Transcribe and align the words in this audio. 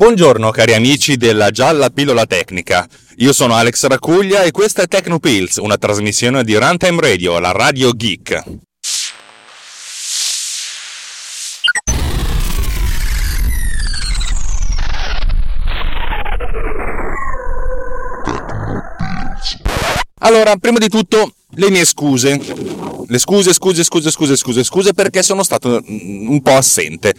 Buongiorno 0.00 0.50
cari 0.50 0.72
amici 0.72 1.18
della 1.18 1.50
gialla 1.50 1.90
pillola 1.90 2.24
tecnica. 2.24 2.88
Io 3.16 3.34
sono 3.34 3.54
Alex 3.54 3.84
Racuglia 3.84 4.44
e 4.44 4.50
questa 4.50 4.80
è 4.80 4.88
TechnoPills, 4.88 5.56
una 5.56 5.76
trasmissione 5.76 6.42
di 6.42 6.56
Runtime 6.56 6.98
Radio, 7.02 7.38
la 7.38 7.52
radio 7.52 7.92
geek. 7.92 8.42
Allora, 20.20 20.56
prima 20.56 20.78
di 20.78 20.88
tutto, 20.88 21.34
le 21.56 21.68
mie 21.68 21.84
scuse. 21.84 22.40
Le 23.06 23.18
scuse, 23.18 23.52
scuse, 23.52 23.84
scuse, 23.84 24.10
scuse, 24.10 24.36
scuse, 24.36 24.64
scuse 24.64 24.94
perché 24.94 25.22
sono 25.22 25.42
stato 25.42 25.82
un 25.86 26.40
po' 26.42 26.56
assente. 26.56 27.12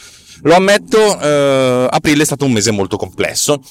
Lo 0.44 0.56
ammetto, 0.56 1.20
eh, 1.20 1.88
aprile 1.90 2.24
è 2.24 2.26
stato 2.26 2.46
un 2.46 2.52
mese 2.52 2.72
molto 2.72 2.98
complesso. 2.98 3.62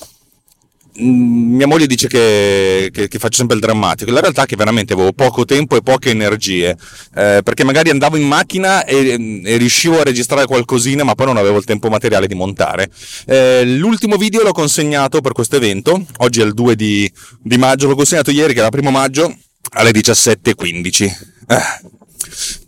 Mm, 1.00 1.54
mia 1.54 1.66
moglie 1.66 1.86
dice 1.86 2.08
che, 2.08 2.90
che, 2.92 3.08
che, 3.08 3.18
faccio 3.18 3.38
sempre 3.38 3.56
il 3.56 3.62
drammatico. 3.62 4.10
La 4.10 4.20
realtà 4.20 4.42
è 4.42 4.46
che 4.46 4.56
veramente 4.56 4.92
avevo 4.92 5.12
poco 5.12 5.44
tempo 5.44 5.76
e 5.76 5.82
poche 5.82 6.10
energie. 6.10 6.76
Eh, 7.14 7.40
perché 7.42 7.64
magari 7.64 7.90
andavo 7.90 8.16
in 8.16 8.26
macchina 8.26 8.84
e, 8.84 9.42
e, 9.44 9.56
riuscivo 9.56 10.00
a 10.00 10.02
registrare 10.02 10.46
qualcosina, 10.46 11.04
ma 11.04 11.14
poi 11.14 11.26
non 11.26 11.36
avevo 11.36 11.58
il 11.58 11.64
tempo 11.64 11.88
materiale 11.88 12.26
di 12.26 12.34
montare. 12.34 12.90
Eh, 13.26 13.64
l'ultimo 13.64 14.16
video 14.16 14.42
l'ho 14.42 14.52
consegnato 14.52 15.20
per 15.20 15.32
questo 15.32 15.56
evento. 15.56 16.04
Oggi 16.18 16.40
è 16.40 16.44
il 16.44 16.54
2 16.54 16.74
di, 16.76 17.10
di 17.40 17.56
maggio. 17.56 17.86
L'ho 17.88 17.96
consegnato 17.96 18.30
ieri, 18.30 18.52
che 18.52 18.60
era 18.60 18.70
primo 18.70 18.90
maggio, 18.90 19.34
alle 19.74 19.90
17.15. 19.90 21.04
Eh 21.48 21.98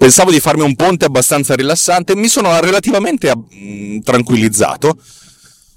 pensavo 0.02 0.32
di 0.32 0.40
farmi 0.40 0.62
un 0.62 0.74
ponte 0.74 1.04
abbastanza 1.04 1.54
rilassante, 1.54 2.16
mi 2.16 2.26
sono 2.26 2.58
relativamente 2.58 3.32
mm, 3.36 4.00
tranquillizzato, 4.00 4.96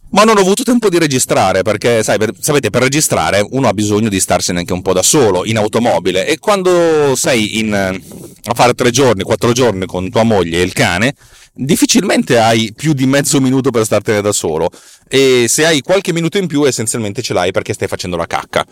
ma 0.09 0.23
non 0.23 0.37
ho 0.37 0.39
avuto 0.39 0.63
tempo 0.63 0.89
di 0.89 0.97
registrare 0.97 1.61
perché, 1.61 2.01
sai, 2.01 2.17
per, 2.17 2.31
sapete, 2.39 2.71
per 2.71 2.81
registrare 2.81 3.45
uno 3.51 3.67
ha 3.67 3.73
bisogno 3.73 4.09
di 4.09 4.19
starsene 4.19 4.57
anche 4.57 4.73
un 4.73 4.81
po' 4.81 4.93
da 4.93 5.03
solo, 5.03 5.45
in 5.45 5.57
automobile, 5.57 6.25
e 6.25 6.39
quando 6.39 7.15
sei 7.15 7.59
in, 7.59 7.71
a 7.71 8.53
fare 8.55 8.73
tre 8.73 8.89
giorni, 8.89 9.21
quattro 9.21 9.51
giorni 9.51 9.85
con 9.85 10.09
tua 10.09 10.23
moglie 10.23 10.57
e 10.57 10.63
il 10.63 10.73
cane, 10.73 11.13
difficilmente 11.53 12.39
hai 12.39 12.73
più 12.75 12.93
di 12.93 13.05
mezzo 13.05 13.39
minuto 13.39 13.69
per 13.69 13.85
startene 13.85 14.21
da 14.21 14.31
solo, 14.31 14.71
e 15.07 15.45
se 15.47 15.67
hai 15.67 15.81
qualche 15.81 16.13
minuto 16.13 16.39
in 16.39 16.47
più 16.47 16.65
essenzialmente 16.65 17.21
ce 17.21 17.33
l'hai 17.35 17.51
perché 17.51 17.73
stai 17.73 17.87
facendo 17.87 18.17
la 18.17 18.25
cacca. 18.25 18.65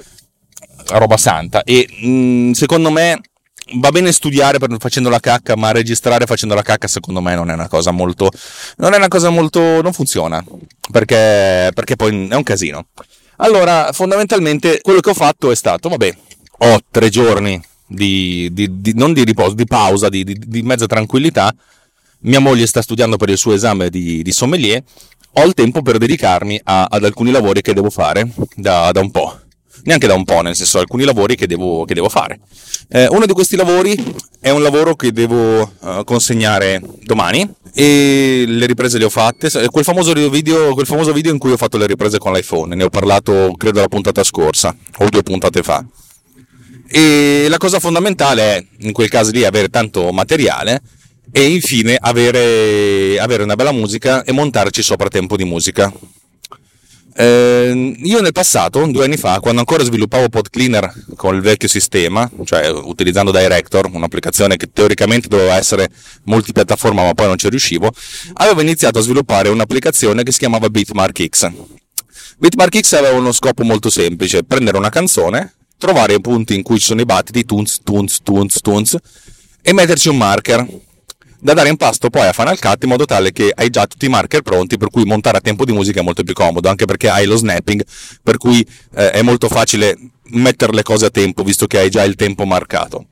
Roba 0.88 1.16
santa. 1.16 1.64
E 1.64 1.88
mh, 1.88 2.08
mm, 2.08 2.52
secondo 2.54 2.90
me 2.90 3.22
va 3.76 3.92
bene 3.92 4.12
studiare 4.12 4.58
per, 4.58 4.76
facendo 4.80 5.10
la 5.10 5.20
cacca, 5.20 5.56
ma 5.56 5.72
registrare 5.72 6.26
facendo 6.26 6.56
la 6.56 6.62
cacca 6.62 6.88
secondo 6.88 7.22
me 7.22 7.36
non 7.36 7.50
è 7.50 7.54
una 7.54 7.68
cosa 7.68 7.92
molto... 7.92 8.30
non 8.78 8.94
è 8.94 8.98
una 8.98 9.08
cosa 9.08 9.30
molto... 9.30 9.82
non 9.82 9.94
funziona, 9.94 10.44
perché, 10.92 11.72
perché 11.74 11.96
poi 11.96 12.28
è 12.28 12.36
un 12.36 12.44
casino. 12.44 12.88
Allora, 13.38 13.92
fondamentalmente 13.92 14.80
quello 14.82 15.00
che 15.00 15.10
ho 15.10 15.16
fatto 15.16 15.52
è 15.52 15.56
stato, 15.56 15.90
vabbè, 15.90 16.16
ho 16.60 16.80
tre 16.92 17.10
giorni 17.10 17.62
di, 17.88 18.50
di, 18.52 18.82
di 18.82 18.94
non 18.96 19.14
di 19.14 19.24
riposo, 19.24 19.54
di 19.54 19.66
pausa, 19.66 20.10
di, 20.10 20.24
di, 20.24 20.62
mezza 20.62 20.86
tranquillità, 20.86 21.54
mia 22.20 22.40
moglie 22.40 22.68
sta 22.68 22.82
studiando 22.82 23.18
per 23.18 23.30
il 23.30 23.38
suo 23.38 23.54
esame 23.54 23.90
di, 23.90 24.32
sommelier, 24.32 24.84
ho 25.34 25.44
il 25.44 25.54
tempo 25.54 25.82
per 25.82 25.98
dedicarmi 25.98 26.60
a, 26.64 26.86
ad 26.86 27.04
alcuni 27.04 27.32
lavori 27.32 27.62
che 27.62 27.74
devo 27.74 27.90
fare 27.90 28.30
da, 28.56 28.92
da 28.92 29.00
un 29.00 29.12
po' 29.12 29.40
neanche 29.84 30.08
da 30.08 30.14
un 30.14 30.24
po', 30.24 30.42
nel 30.42 30.56
senso 30.56 30.80
alcuni 30.80 31.04
lavori 31.04 31.36
che 31.36 31.48
devo, 31.48 31.86
che 31.86 31.94
devo 31.94 32.10
fare. 32.10 32.40
Eh, 32.90 33.08
uno 33.08 33.26
di 33.26 33.34
questi 33.34 33.56
lavori 33.56 33.96
è 34.40 34.50
un 34.50 34.62
lavoro 34.62 34.96
che 34.96 35.12
devo 35.12 35.62
uh, 35.62 36.04
consegnare 36.04 36.82
domani 37.04 37.50
e 37.74 38.44
le 38.48 38.66
riprese 38.66 38.98
le 38.98 39.06
ho 39.06 39.10
fatte. 39.10 39.50
Quel 39.70 39.84
famoso, 39.84 40.14
video, 40.30 40.74
quel 40.74 40.86
famoso 40.86 41.14
video 41.14 41.32
in 41.32 41.40
cui 41.40 41.52
ho 41.52 41.58
fatto 41.58 41.78
le 41.78 41.88
riprese 41.88 42.18
con 42.18 42.34
l'iPhone, 42.34 42.76
ne 42.76 42.84
ho 42.84 42.90
parlato 42.90 43.54
credo 43.58 43.80
la 43.80 43.88
puntata 43.88 44.24
scorsa 44.24 44.76
o 44.98 45.10
due 45.10 45.24
puntate 45.24 45.64
fa. 45.64 45.84
E 46.88 47.48
la 47.50 47.58
cosa 47.58 47.80
fondamentale 47.80 48.42
è, 48.42 48.66
in 48.82 48.92
quel 48.92 49.10
caso 49.10 49.32
lì, 49.32 49.44
avere 49.44 49.70
tanto 49.70 50.12
materiale 50.12 50.82
e 51.32 51.48
infine 51.48 51.98
avere, 52.00 53.18
avere 53.20 53.42
una 53.42 53.56
bella 53.56 53.72
musica 53.72 54.24
e 54.24 54.32
montarci 54.32 54.84
sopra 54.84 55.08
tempo 55.08 55.36
di 55.36 55.46
musica. 55.46 55.92
Eh, 57.16 57.96
io 58.04 58.22
nel 58.22 58.32
passato, 58.32 58.86
due 58.88 59.06
anni 59.06 59.18
fa, 59.18 59.40
quando 59.40 59.60
ancora 59.60 59.84
sviluppavo 59.84 60.30
Pod 60.30 60.50
Cleaner 60.50 60.92
con 61.16 61.36
il 61.36 61.42
vecchio 61.42 61.68
sistema, 61.68 62.30
cioè 62.44 62.70
utilizzando 62.70 63.32
Director, 63.32 63.90
un'applicazione 63.92 64.58
che 64.58 64.72
teoricamente 64.72 65.28
doveva 65.28 65.56
essere 65.56 65.90
multipiattaforma 66.24 67.04
ma 67.04 67.14
poi 67.14 67.28
non 67.28 67.38
ci 67.38 67.50
riuscivo, 67.50 67.92
avevo 68.34 68.62
iniziato 68.62 69.00
a 69.00 69.02
sviluppare 69.02 69.50
un'applicazione 69.50 70.24
che 70.24 70.32
si 70.32 70.40
chiamava 70.40 70.70
Bitmark 70.70 71.26
X. 71.28 71.52
Bitmark 72.38 72.80
X 72.80 72.94
aveva 72.94 73.16
uno 73.16 73.32
scopo 73.32 73.64
molto 73.64 73.90
semplice, 73.90 74.44
prendere 74.44 74.78
una 74.78 74.90
canzone, 74.90 75.54
trovare 75.78 76.16
i 76.16 76.22
punti 76.22 76.56
in 76.56 76.64
cui 76.64 76.80
ci 76.80 76.86
sono 76.86 77.02
i 77.02 77.06
battiti, 77.06 77.46
tunz, 77.46 77.80
tunz, 77.84 78.20
tunz, 78.24 78.60
tunz, 78.62 78.96
e 79.62 79.74
metterci 79.74 80.10
un 80.10 80.18
marker 80.18 80.66
da 81.44 81.54
dare 81.54 81.68
in 81.68 81.76
pasto 81.76 82.10
poi 82.10 82.26
a 82.26 82.32
Final 82.32 82.58
Cut 82.58 82.84
in 82.84 82.90
modo 82.90 83.04
tale 83.04 83.34
che 83.34 83.52
hai 83.54 83.70
già 83.70 83.86
tutti 83.86 84.06
i 84.06 84.10
marker 84.10 84.42
pronti 84.42 84.78
per 84.78 84.90
cui 84.90 85.04
montare 85.04 85.38
a 85.38 85.42
tempo 85.42 85.66
di 85.66 85.74
musica 85.74 86.00
è 86.00 86.04
molto 86.04 86.24
più 86.24 86.34
comodo 86.34 86.70
anche 86.70 86.86
perché 86.86 87.10
hai 87.10 87.26
lo 87.26 87.36
snapping 87.36 87.84
per 88.24 88.38
cui 88.38 88.66
eh, 88.96 89.12
è 89.12 89.22
molto 89.22 89.50
facile 89.50 89.98
mettere 90.28 90.72
le 90.72 90.84
cose 90.84 91.08
a 91.08 91.10
tempo 91.10 91.44
visto 91.44 91.68
che 91.68 91.80
hai 91.80 91.90
già 91.90 92.04
il 92.04 92.16
tempo 92.16 92.46
marcato. 92.46 93.08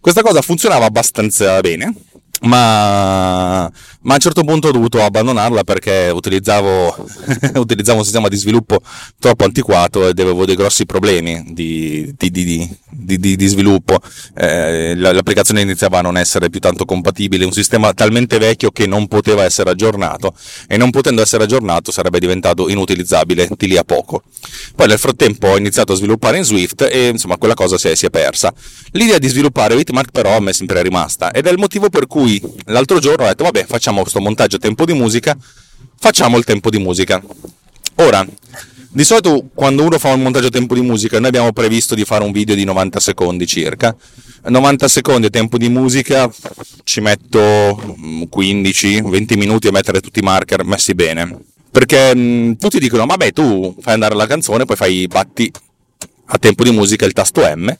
Questa 0.00 0.22
cosa 0.22 0.40
funzionava 0.40 0.84
abbastanza 0.84 1.58
bene 1.60 1.92
ma, 2.44 3.70
ma, 4.00 4.12
a 4.12 4.14
un 4.14 4.20
certo 4.20 4.44
punto 4.44 4.68
ho 4.68 4.72
dovuto 4.72 5.02
abbandonarla 5.02 5.64
perché 5.64 6.10
utilizzavo, 6.12 7.06
utilizzavo, 7.56 7.98
un 7.98 8.04
sistema 8.04 8.28
di 8.28 8.36
sviluppo 8.36 8.80
troppo 9.18 9.44
antiquato 9.44 10.08
ed 10.08 10.18
avevo 10.18 10.44
dei 10.44 10.56
grossi 10.56 10.86
problemi 10.86 11.44
di, 11.48 12.14
di, 12.16 12.30
di, 12.30 13.36
di 13.36 13.46
sviluppo. 13.46 14.00
Eh, 14.36 14.94
l'applicazione 14.94 15.62
iniziava 15.62 15.98
a 15.98 16.02
non 16.02 16.16
essere 16.16 16.50
più 16.50 16.60
tanto 16.60 16.84
compatibile, 16.84 17.44
un 17.44 17.52
sistema 17.52 17.92
talmente 17.92 18.38
vecchio 18.38 18.70
che 18.70 18.86
non 18.86 19.08
poteva 19.08 19.44
essere 19.44 19.70
aggiornato 19.70 20.34
e 20.68 20.76
non 20.76 20.90
potendo 20.90 21.22
essere 21.22 21.44
aggiornato 21.44 21.90
sarebbe 21.90 22.18
diventato 22.18 22.68
inutilizzabile 22.68 23.48
di 23.56 23.68
lì 23.68 23.76
a 23.76 23.84
poco. 23.84 24.22
Poi 24.76 24.86
nel 24.86 24.98
frattempo 24.98 25.48
ho 25.48 25.56
iniziato 25.56 25.92
a 25.92 25.96
sviluppare 25.96 26.38
in 26.38 26.44
Swift 26.44 26.88
e 26.90 27.08
insomma 27.08 27.36
quella 27.36 27.54
cosa 27.54 27.78
si 27.78 27.88
è, 27.88 27.94
si 27.94 28.06
è 28.06 28.10
persa. 28.10 28.52
L'idea 28.92 29.18
di 29.18 29.28
sviluppare 29.28 29.74
Bitmark 29.74 30.10
però 30.10 30.36
a 30.36 30.40
me 30.40 30.50
è 30.50 30.54
sempre 30.54 30.82
rimasta 30.82 31.32
ed 31.32 31.46
è 31.46 31.50
il 31.50 31.58
motivo 31.58 31.88
per 31.88 32.06
cui 32.06 32.33
l'altro 32.66 32.98
giorno 32.98 33.24
ho 33.24 33.28
detto 33.28 33.44
vabbè 33.44 33.64
facciamo 33.66 34.00
questo 34.00 34.20
montaggio 34.20 34.58
tempo 34.58 34.84
di 34.84 34.92
musica, 34.92 35.36
facciamo 35.98 36.38
il 36.38 36.44
tempo 36.44 36.70
di 36.70 36.78
musica. 36.78 37.22
Ora, 37.96 38.26
di 38.90 39.02
solito 39.02 39.48
quando 39.52 39.82
uno 39.82 39.98
fa 39.98 40.12
un 40.12 40.22
montaggio 40.22 40.50
tempo 40.50 40.74
di 40.74 40.80
musica 40.80 41.18
noi 41.18 41.28
abbiamo 41.28 41.52
previsto 41.52 41.94
di 41.94 42.04
fare 42.04 42.22
un 42.22 42.32
video 42.32 42.54
di 42.54 42.64
90 42.64 43.00
secondi 43.00 43.46
circa. 43.46 43.94
90 44.46 44.88
secondi 44.88 45.30
tempo 45.30 45.58
di 45.58 45.68
musica 45.68 46.30
ci 46.84 47.00
metto 47.00 47.38
15-20 47.38 49.36
minuti 49.36 49.68
a 49.68 49.72
mettere 49.72 50.00
tutti 50.00 50.20
i 50.20 50.22
marker 50.22 50.64
messi 50.64 50.94
bene. 50.94 51.38
Perché 51.70 52.14
mh, 52.14 52.56
tutti 52.58 52.78
dicono, 52.78 53.04
vabbè 53.04 53.32
tu 53.32 53.74
fai 53.80 53.94
andare 53.94 54.14
la 54.14 54.26
canzone, 54.26 54.64
poi 54.64 54.76
fai 54.76 55.06
batti 55.08 55.50
a 56.26 56.38
tempo 56.38 56.62
di 56.62 56.70
musica 56.70 57.04
il 57.04 57.12
tasto 57.12 57.40
M 57.42 57.76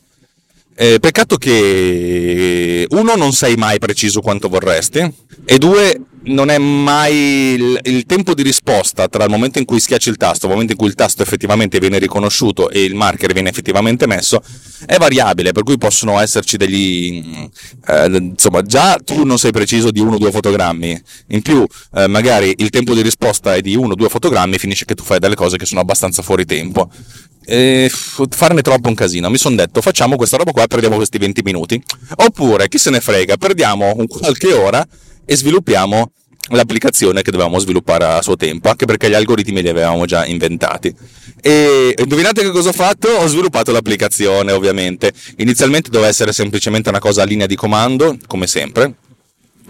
eh, 0.76 0.98
peccato 1.00 1.36
che 1.36 2.86
uno 2.90 3.14
non 3.14 3.32
sai 3.32 3.54
mai 3.56 3.78
preciso 3.78 4.20
quanto 4.20 4.48
vorresti 4.48 5.12
e 5.44 5.58
due 5.58 6.00
non 6.24 6.50
è 6.50 6.58
mai 6.58 7.14
il, 7.14 7.80
il, 7.82 8.06
tempo 8.06 8.34
di 8.34 8.42
risposta 8.42 9.08
tra 9.08 9.24
il 9.24 9.30
momento 9.30 9.58
in 9.58 9.64
cui 9.64 9.80
schiacci 9.80 10.08
il 10.08 10.16
tasto 10.16 10.46
il 10.46 10.52
momento 10.52 10.72
in 10.72 10.78
cui 10.78 10.88
il 10.88 10.94
tasto 10.94 11.22
effettivamente 11.22 11.78
viene 11.78 11.98
riconosciuto 11.98 12.70
e 12.70 12.84
il 12.84 12.94
marker 12.94 13.32
viene 13.32 13.50
effettivamente 13.50 14.06
messo 14.06 14.42
è 14.86 14.96
variabile 14.96 15.52
per 15.52 15.62
cui 15.62 15.76
possono 15.76 16.18
esserci 16.20 16.56
degli 16.56 17.50
eh, 17.86 18.16
insomma 18.16 18.62
già 18.62 18.98
tu 19.04 19.24
non 19.24 19.38
sei 19.38 19.52
preciso 19.52 19.90
di 19.90 20.00
uno 20.00 20.14
o 20.14 20.18
due 20.18 20.30
fotogrammi 20.30 21.02
in 21.28 21.42
più 21.42 21.64
eh, 21.94 22.06
magari 22.06 22.54
il 22.58 22.70
tempo 22.70 22.94
di 22.94 23.02
risposta 23.02 23.54
è 23.54 23.60
di 23.60 23.74
uno 23.74 23.92
o 23.92 23.94
due 23.94 24.08
fotogrammi 24.08 24.58
finisce 24.58 24.84
che 24.84 24.94
tu 24.94 25.02
fai 25.02 25.18
delle 25.18 25.34
cose 25.34 25.56
che 25.56 25.66
sono 25.66 25.80
abbastanza 25.80 26.22
fuori 26.22 26.44
tempo 26.44 26.90
e 27.46 27.90
farne 28.30 28.62
troppo 28.62 28.88
un 28.88 28.94
casino. 28.94 29.28
Mi 29.28 29.36
sono 29.36 29.56
detto 29.56 29.82
facciamo 29.82 30.16
questa 30.16 30.38
roba 30.38 30.52
qua 30.52 30.62
e 30.62 30.66
perdiamo 30.66 30.96
questi 30.96 31.18
20 31.18 31.42
minuti. 31.42 31.82
Oppure, 32.16 32.68
chi 32.68 32.78
se 32.78 32.88
ne 32.88 33.00
frega, 33.00 33.36
perdiamo 33.36 33.94
qualche 34.08 34.54
ora 34.54 34.86
e 35.24 35.36
sviluppiamo 35.36 36.12
l'applicazione 36.48 37.22
che 37.22 37.30
dovevamo 37.30 37.58
sviluppare 37.58 38.04
a 38.04 38.22
suo 38.22 38.36
tempo, 38.36 38.68
anche 38.68 38.84
perché 38.86 39.08
gli 39.08 39.14
algoritmi 39.14 39.62
li 39.62 39.68
avevamo 39.68 40.04
già 40.04 40.26
inventati. 40.26 40.94
E 41.40 41.94
indovinate 41.96 42.42
che 42.42 42.50
cosa 42.50 42.70
ho 42.70 42.72
fatto? 42.72 43.08
Ho 43.08 43.26
sviluppato 43.26 43.72
l'applicazione, 43.72 44.52
ovviamente. 44.52 45.12
Inizialmente 45.38 45.90
doveva 45.90 46.08
essere 46.08 46.32
semplicemente 46.32 46.88
una 46.88 46.98
cosa 46.98 47.22
a 47.22 47.24
linea 47.24 47.46
di 47.46 47.56
comando, 47.56 48.16
come 48.26 48.46
sempre, 48.46 48.94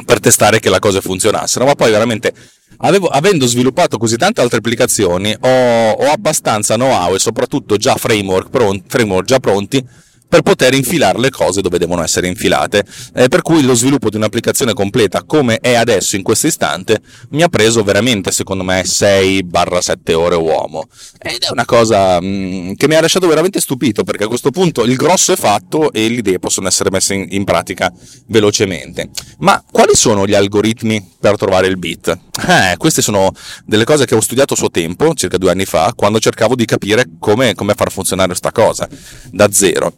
per 0.04 0.20
testare 0.20 0.60
che 0.60 0.70
le 0.70 0.78
cose 0.78 1.00
funzionassero, 1.00 1.64
ma 1.64 1.74
poi 1.74 1.90
veramente 1.90 2.32
Avevo, 2.78 3.06
avendo 3.06 3.46
sviluppato 3.46 3.98
così 3.98 4.16
tante 4.16 4.40
altre 4.40 4.58
applicazioni, 4.58 5.34
ho, 5.38 5.90
ho 5.90 6.10
abbastanza 6.10 6.74
know-how 6.74 7.14
e 7.14 7.20
soprattutto 7.20 7.76
già 7.76 7.94
framework, 7.94 8.50
pronti, 8.50 8.84
framework 8.88 9.26
già 9.26 9.38
pronti 9.38 9.84
per 10.34 10.42
poter 10.42 10.74
infilare 10.74 11.20
le 11.20 11.30
cose 11.30 11.60
dove 11.60 11.78
devono 11.78 12.02
essere 12.02 12.26
infilate. 12.26 12.84
Eh, 13.14 13.28
per 13.28 13.40
cui 13.40 13.62
lo 13.62 13.74
sviluppo 13.74 14.10
di 14.10 14.16
un'applicazione 14.16 14.72
completa 14.72 15.22
come 15.22 15.58
è 15.58 15.74
adesso 15.74 16.16
in 16.16 16.24
questo 16.24 16.48
istante 16.48 17.00
mi 17.30 17.44
ha 17.44 17.48
preso 17.48 17.84
veramente, 17.84 18.32
secondo 18.32 18.64
me, 18.64 18.82
6-7 18.82 20.12
ore 20.14 20.34
uomo. 20.34 20.88
Ed 21.20 21.40
è 21.40 21.52
una 21.52 21.64
cosa 21.64 22.20
mh, 22.20 22.26
mm, 22.26 22.72
che 22.72 22.88
mi 22.88 22.96
ha 22.96 23.00
lasciato 23.00 23.28
veramente 23.28 23.60
stupito 23.60 24.02
perché 24.02 24.24
a 24.24 24.26
questo 24.26 24.50
punto 24.50 24.82
il 24.82 24.96
grosso 24.96 25.32
è 25.32 25.36
fatto 25.36 25.92
e 25.92 26.08
le 26.08 26.16
idee 26.16 26.40
possono 26.40 26.66
essere 26.66 26.90
messe 26.90 27.14
in, 27.14 27.26
in 27.28 27.44
pratica 27.44 27.92
velocemente. 28.26 29.10
Ma 29.38 29.62
quali 29.70 29.94
sono 29.94 30.26
gli 30.26 30.34
algoritmi 30.34 31.12
per 31.20 31.36
trovare 31.36 31.68
il 31.68 31.78
beat? 31.78 32.08
Eh, 32.48 32.76
queste 32.76 33.02
sono 33.02 33.32
delle 33.64 33.84
cose 33.84 34.04
che 34.04 34.16
ho 34.16 34.20
studiato 34.20 34.54
a 34.54 34.56
suo 34.56 34.70
tempo, 34.72 35.14
circa 35.14 35.38
due 35.38 35.52
anni 35.52 35.64
fa, 35.64 35.92
quando 35.94 36.18
cercavo 36.18 36.56
di 36.56 36.64
capire 36.64 37.04
come, 37.20 37.54
come 37.54 37.74
far 37.74 37.92
funzionare 37.92 38.30
questa 38.30 38.50
cosa 38.50 38.88
da 39.30 39.48
zero. 39.52 39.94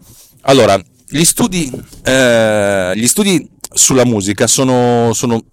Allora, 0.49 0.81
gli 1.09 1.25
studi, 1.25 1.71
eh, 2.05 2.93
gli 2.95 3.07
studi 3.07 3.49
sulla 3.73 4.05
musica 4.05 4.47
sono, 4.47 5.13
sono, 5.13 5.45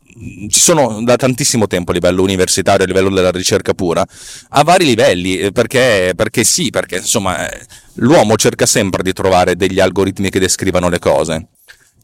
ci 0.50 0.60
sono 0.60 1.04
da 1.04 1.16
tantissimo 1.16 1.66
tempo 1.66 1.92
a 1.92 1.94
livello 1.96 2.22
universitario, 2.22 2.84
a 2.84 2.88
livello 2.88 3.10
della 3.10 3.32
ricerca 3.32 3.74
pura, 3.74 4.06
a 4.50 4.64
vari 4.64 4.86
livelli, 4.86 5.38
eh, 5.38 5.52
perché, 5.52 6.14
perché 6.16 6.44
sì, 6.44 6.70
perché 6.70 6.98
insomma 6.98 7.50
eh, 7.50 7.66
l'uomo 7.96 8.36
cerca 8.36 8.68
sempre 8.68 9.02
di 9.02 9.14
trovare 9.14 9.56
degli 9.56 9.80
algoritmi 9.80 10.30
che 10.30 10.40
descrivano 10.40 10.90
le 10.90 11.00
cose. 11.00 11.48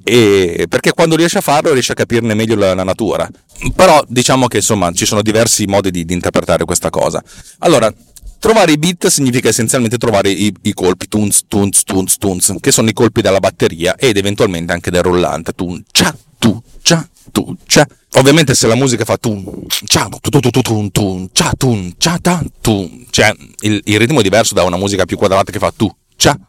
E 0.01 0.65
perché 0.68 0.94
quando 0.94 1.15
riesce 1.15 1.39
a 1.39 1.42
farlo 1.42 1.74
riesce 1.74 1.92
a 1.92 1.95
capirne 1.95 2.33
meglio 2.33 2.56
la, 2.56 2.74
la 2.74 2.83
natura. 2.83 3.30
Però 3.75 4.03
diciamo 4.07 4.47
che 4.47 4.57
insomma 4.57 4.92
ci 4.94 5.06
sono 5.06 5.21
diversi 5.21 5.65
modi 5.65 5.92
di, 5.92 6.06
di 6.06 6.13
interpretare 6.13 6.65
questa 6.65 6.89
cosa. 6.89 7.21
Allora, 7.59 7.94
Trovare 8.39 8.71
i 8.71 8.77
beat 8.77 9.07
significa 9.07 9.50
essenzialmente 9.50 9.97
trovare 9.97 10.30
i, 10.30 10.53
i 10.62 10.74
colpi 10.74 11.09
tunz, 11.09 11.41
tunz, 11.45 11.83
tunz, 11.83 12.15
tunz, 12.18 12.53
che 12.62 12.71
sono 12.71 12.88
i 12.88 12.94
colpi 12.94 13.21
della 13.21 13.39
batteria 13.39 13.95
ed 13.97 14.15
eventualmente 14.15 14.71
anche 14.71 14.89
del 14.91 15.03
rullante. 15.03 15.51
Tun, 15.51 15.83
cia, 15.91 16.15
tu, 16.38 16.62
cia, 16.81 17.07
tu, 17.31 17.53
cia. 17.65 17.86
Ovviamente 18.13 18.56
se 18.56 18.68
la 18.68 18.75
musica 18.75 19.03
fa 19.03 19.18
tun, 19.18 19.65
cia, 19.68 20.07
tu, 20.21 20.30
tu, 20.30 20.39
tu, 20.39 20.50
tu, 20.51 20.62
tun, 20.62 20.89
tun, 20.89 21.30
cia, 21.33 21.51
tun, 21.57 21.94
cia, 21.97 22.18
ta, 22.19 22.41
tun, 22.62 23.06
cioè 23.09 23.36
il, 23.62 23.81
il 23.83 24.00
ritmo 24.00 24.21
è 24.21 24.24
diverso 24.24 24.53
da 24.53 24.63
una 24.63 24.77
musica 24.77 25.03
più 25.03 25.18
quadrata 25.18 25.51
che 25.51 25.59
fa 25.59 25.74
tu, 25.75 25.94
cia, 26.15 26.39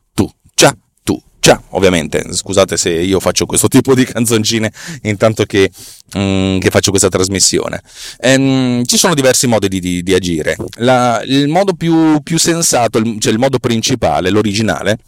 Già, 1.40 1.60
ovviamente, 1.70 2.34
scusate 2.34 2.76
se 2.76 2.90
io 2.90 3.18
faccio 3.18 3.46
questo 3.46 3.66
tipo 3.66 3.94
di 3.94 4.04
canzoncine 4.04 4.70
intanto 5.04 5.44
che, 5.44 5.70
mm, 6.16 6.58
che 6.58 6.68
faccio 6.68 6.90
questa 6.90 7.08
trasmissione. 7.08 7.80
Ehm, 8.20 8.84
ci 8.84 8.98
sono 8.98 9.14
diversi 9.14 9.46
modi 9.46 9.68
di, 9.68 9.80
di, 9.80 10.02
di 10.02 10.12
agire. 10.12 10.56
La, 10.76 11.22
il 11.24 11.48
modo 11.48 11.72
più, 11.72 12.20
più 12.22 12.38
sensato, 12.38 12.98
il, 12.98 13.18
cioè 13.18 13.32
il 13.32 13.38
modo 13.38 13.58
principale, 13.58 14.28
l'originale, 14.28 14.98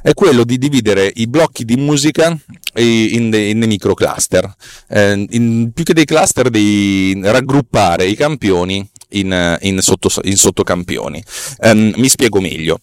è 0.00 0.14
quello 0.14 0.44
di 0.44 0.56
dividere 0.56 1.12
i 1.16 1.26
blocchi 1.26 1.66
di 1.66 1.76
musica 1.76 2.36
in 2.74 3.28
dei, 3.28 3.50
in 3.50 3.58
dei 3.60 3.68
microcluster. 3.68 4.50
Eh, 4.88 5.26
in, 5.28 5.72
più 5.74 5.84
che 5.84 5.92
dei 5.92 6.06
cluster, 6.06 6.48
di 6.48 7.20
raggruppare 7.22 8.06
i 8.06 8.16
campioni 8.16 8.88
in, 9.10 9.58
in, 9.60 9.78
sotto, 9.82 10.08
in 10.22 10.36
sottocampioni. 10.36 11.22
Eh, 11.60 11.74
mi 11.74 12.08
spiego 12.08 12.40
meglio. 12.40 12.80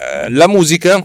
Eh, 0.00 0.30
la 0.30 0.48
musica 0.48 1.04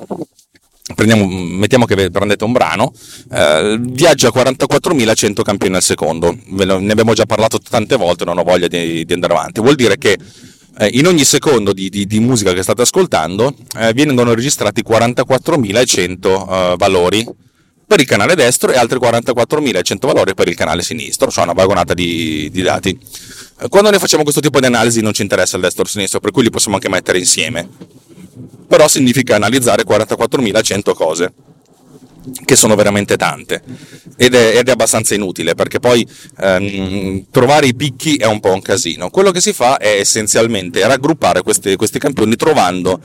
Prendiamo, 0.93 1.25
mettiamo 1.27 1.85
che 1.85 2.09
prendete 2.09 2.43
un 2.43 2.51
brano, 2.51 2.93
eh, 3.31 3.77
viaggia 3.79 4.29
a 4.29 4.31
44.100 4.33 5.41
campioni 5.41 5.75
al 5.75 5.81
secondo, 5.81 6.35
ne 6.45 6.91
abbiamo 6.91 7.13
già 7.13 7.25
parlato 7.25 7.59
tante 7.59 7.95
volte, 7.95 8.25
non 8.25 8.38
ho 8.38 8.43
voglia 8.43 8.67
di, 8.67 9.05
di 9.05 9.13
andare 9.13 9.33
avanti, 9.33 9.61
vuol 9.61 9.75
dire 9.75 9.97
che 9.97 10.17
eh, 10.77 10.89
in 10.93 11.05
ogni 11.05 11.25
secondo 11.25 11.73
di, 11.73 11.89
di, 11.89 12.05
di, 12.05 12.19
musica 12.19 12.53
che 12.53 12.63
state 12.63 12.83
ascoltando 12.83 13.53
eh, 13.77 13.93
vengono 13.93 14.33
registrati 14.33 14.83
44.100 14.88 16.25
eh, 16.25 16.75
valori 16.77 17.27
per 17.85 17.99
il 17.99 18.05
canale 18.05 18.35
destro 18.35 18.71
e 18.71 18.77
altri 18.77 18.97
44.100 18.97 19.97
valori 20.05 20.33
per 20.33 20.47
il 20.47 20.55
canale 20.55 20.81
sinistro, 20.81 21.29
cioè 21.29 21.44
una 21.44 21.53
vagonata 21.53 21.94
di, 21.94 22.49
di 22.49 22.61
dati. 22.61 22.97
Eh, 23.59 23.67
quando 23.67 23.89
noi 23.89 23.99
facciamo 23.99 24.23
questo 24.23 24.39
tipo 24.39 24.61
di 24.61 24.65
analisi 24.65 25.01
non 25.01 25.11
ci 25.11 25.23
interessa 25.23 25.57
il 25.57 25.61
destro 25.61 25.81
o 25.81 25.85
il 25.85 25.91
sinistro, 25.91 26.21
per 26.21 26.31
cui 26.31 26.44
li 26.44 26.49
possiamo 26.49 26.77
anche 26.77 26.87
mettere 26.89 27.17
insieme 27.17 27.67
però 28.68 28.88
significa 28.88 29.36
analizzare 29.36 29.83
44.100 29.83 30.94
cose 30.94 31.33
che 32.45 32.56
sono 32.56 32.75
veramente 32.75 33.18
tante 33.18 33.63
ed 34.16 34.36
è, 34.36 34.57
ed 34.57 34.68
è 34.68 34.72
abbastanza 34.72 35.16
inutile 35.16 35.56
perché 35.56 35.80
poi 35.80 36.07
ehm, 36.39 37.25
trovare 37.31 37.68
i 37.68 37.75
picchi 37.75 38.16
è 38.16 38.25
un 38.25 38.39
po' 38.39 38.54
un 38.54 38.62
casino. 38.62 39.10
Quello 39.10 39.31
che 39.31 39.42
si 39.42 39.54
fa 39.54 39.78
è 39.78 40.00
essenzialmente 40.00 40.86
raggruppare 40.86 41.42
questi, 41.42 41.75
questi 41.75 42.00
campioni 42.00 42.36
trovando 42.36 43.00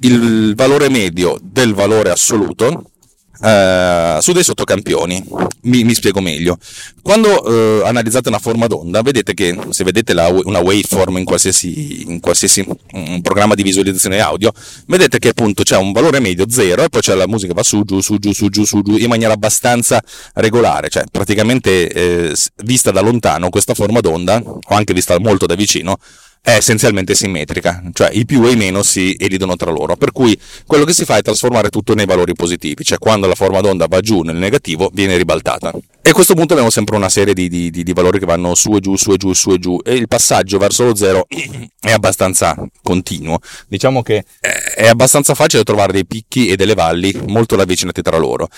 il 0.00 0.54
valore 0.54 0.88
medio 0.88 1.38
del 1.42 1.74
valore 1.74 2.10
assoluto 2.10 2.90
Uh, 3.38 4.20
su 4.20 4.32
dei 4.32 4.42
sottocampioni. 4.42 5.22
Mi, 5.62 5.84
mi 5.84 5.94
spiego 5.94 6.20
meglio. 6.20 6.58
Quando 7.02 7.28
uh, 7.28 7.84
analizzate 7.84 8.28
una 8.28 8.38
forma 8.38 8.66
d'onda, 8.66 9.02
vedete 9.02 9.34
che 9.34 9.56
se 9.70 9.84
vedete 9.84 10.14
la, 10.14 10.28
una 10.28 10.60
waveform 10.60 11.18
in 11.18 11.24
qualsiasi, 11.24 12.10
in 12.10 12.20
qualsiasi 12.20 12.66
um, 12.92 13.20
programma 13.20 13.54
di 13.54 13.62
visualizzazione 13.62 14.20
audio, 14.20 14.52
vedete 14.86 15.18
che 15.18 15.28
appunto 15.28 15.62
c'è 15.62 15.76
un 15.76 15.92
valore 15.92 16.20
medio 16.20 16.48
0 16.48 16.84
e 16.84 16.88
poi 16.88 17.00
c'è 17.00 17.14
la 17.14 17.26
musica 17.26 17.52
va 17.52 17.62
su, 17.62 17.82
giù, 17.84 18.00
su, 18.00 18.18
giù, 18.18 18.32
su, 18.32 18.48
giù, 18.48 18.64
su, 18.64 18.82
giù 18.82 18.96
in 18.96 19.08
maniera 19.08 19.34
abbastanza 19.34 20.02
regolare, 20.34 20.88
cioè 20.88 21.04
praticamente 21.10 21.88
eh, 21.92 22.34
vista 22.64 22.90
da 22.90 23.00
lontano 23.00 23.50
questa 23.50 23.74
forma 23.74 24.00
d'onda, 24.00 24.42
o 24.44 24.74
anche 24.74 24.94
vista 24.94 25.18
molto 25.18 25.46
da 25.46 25.54
vicino, 25.54 25.98
è 26.46 26.52
essenzialmente 26.52 27.16
simmetrica, 27.16 27.82
cioè 27.92 28.08
i 28.12 28.24
più 28.24 28.46
e 28.46 28.52
i 28.52 28.56
meno 28.56 28.84
si 28.84 29.16
elidono 29.18 29.56
tra 29.56 29.72
loro, 29.72 29.96
per 29.96 30.12
cui 30.12 30.38
quello 30.64 30.84
che 30.84 30.92
si 30.92 31.04
fa 31.04 31.16
è 31.16 31.22
trasformare 31.22 31.70
tutto 31.70 31.92
nei 31.92 32.06
valori 32.06 32.34
positivi, 32.34 32.84
cioè 32.84 32.98
quando 32.98 33.26
la 33.26 33.34
forma 33.34 33.60
d'onda 33.60 33.86
va 33.88 33.98
giù 33.98 34.22
nel 34.22 34.36
negativo 34.36 34.88
viene 34.92 35.16
ribaltata. 35.16 35.72
E 36.00 36.10
a 36.10 36.12
questo 36.12 36.34
punto 36.34 36.52
abbiamo 36.52 36.70
sempre 36.70 36.94
una 36.94 37.08
serie 37.08 37.34
di, 37.34 37.48
di, 37.48 37.70
di, 37.72 37.92
valori 37.92 38.20
che 38.20 38.26
vanno 38.26 38.54
su 38.54 38.76
e 38.76 38.78
giù, 38.78 38.94
su 38.94 39.10
e 39.10 39.16
giù, 39.16 39.32
su 39.32 39.50
e 39.50 39.58
giù, 39.58 39.80
e 39.84 39.94
il 39.94 40.06
passaggio 40.06 40.58
verso 40.58 40.84
lo 40.84 40.94
zero 40.94 41.26
è 41.80 41.90
abbastanza 41.90 42.54
continuo. 42.80 43.40
Diciamo 43.66 44.02
che 44.02 44.24
è 44.40 44.86
abbastanza 44.86 45.34
facile 45.34 45.64
trovare 45.64 45.90
dei 45.90 46.06
picchi 46.06 46.46
e 46.46 46.54
delle 46.54 46.74
valli 46.74 47.12
molto 47.26 47.56
ravvicinati 47.56 48.02
tra 48.02 48.18
loro 48.18 48.48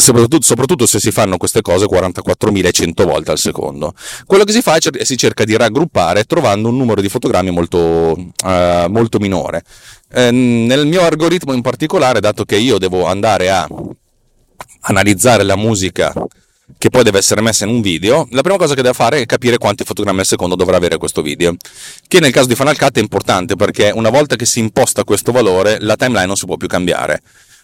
soprattutto, 0.00 0.42
soprattutto, 0.42 0.86
se 0.86 0.98
si 0.98 1.10
fanno 1.10 1.36
queste 1.36 1.62
cose 1.62 1.86
44.100 1.86 3.04
volte 3.04 3.30
al 3.30 3.38
secondo. 3.38 3.94
Quello 4.26 4.44
che 4.44 4.52
si 4.52 4.62
fa 4.62 4.76
è 4.76 4.78
che 4.78 5.04
si 5.04 5.16
cerca 5.16 5.44
di 5.44 5.56
raggruppare 5.56 6.24
trovando 6.24 6.68
un 6.68 6.76
numero 6.76 7.00
di 7.00 7.08
fotogrammi 7.08 7.50
molto, 7.50 7.78
uh, 7.78 8.88
molto 8.88 9.18
minore. 9.18 9.62
Eh, 10.12 10.30
nel 10.30 10.86
mio 10.86 11.02
algoritmo 11.02 11.52
in 11.52 11.62
particolare, 11.62 12.20
dato 12.20 12.44
che 12.44 12.56
io 12.56 12.78
devo 12.78 13.06
andare 13.06 13.50
a 13.50 13.68
analizzare 14.82 15.42
la 15.42 15.56
musica 15.56 16.12
che 16.78 16.88
poi 16.88 17.02
deve 17.02 17.18
essere 17.18 17.40
messa 17.40 17.64
in 17.64 17.70
un 17.70 17.80
video, 17.80 18.26
la 18.30 18.42
prima 18.42 18.56
cosa 18.56 18.74
che 18.74 18.82
deve 18.82 18.94
fare 18.94 19.20
è 19.20 19.26
capire 19.26 19.58
quanti 19.58 19.84
fotogrammi 19.84 20.20
al 20.20 20.26
secondo 20.26 20.54
dovrà 20.54 20.76
avere 20.76 20.96
questo 20.98 21.20
video, 21.20 21.54
che 22.06 22.20
nel 22.20 22.32
caso 22.32 22.46
di 22.46 22.54
Final 22.54 22.76
Cut 22.78 22.96
è 22.96 23.00
importante 23.00 23.56
perché 23.56 23.90
una 23.94 24.08
volta 24.08 24.36
che 24.36 24.46
si 24.46 24.60
imposta 24.60 25.04
questo 25.04 25.32
valore 25.32 25.78
la 25.80 25.96
timeline 25.96 26.26
non 26.26 26.36
si 26.36 26.46
può 26.46 26.56
più 26.56 26.68
cambiare 26.68 27.20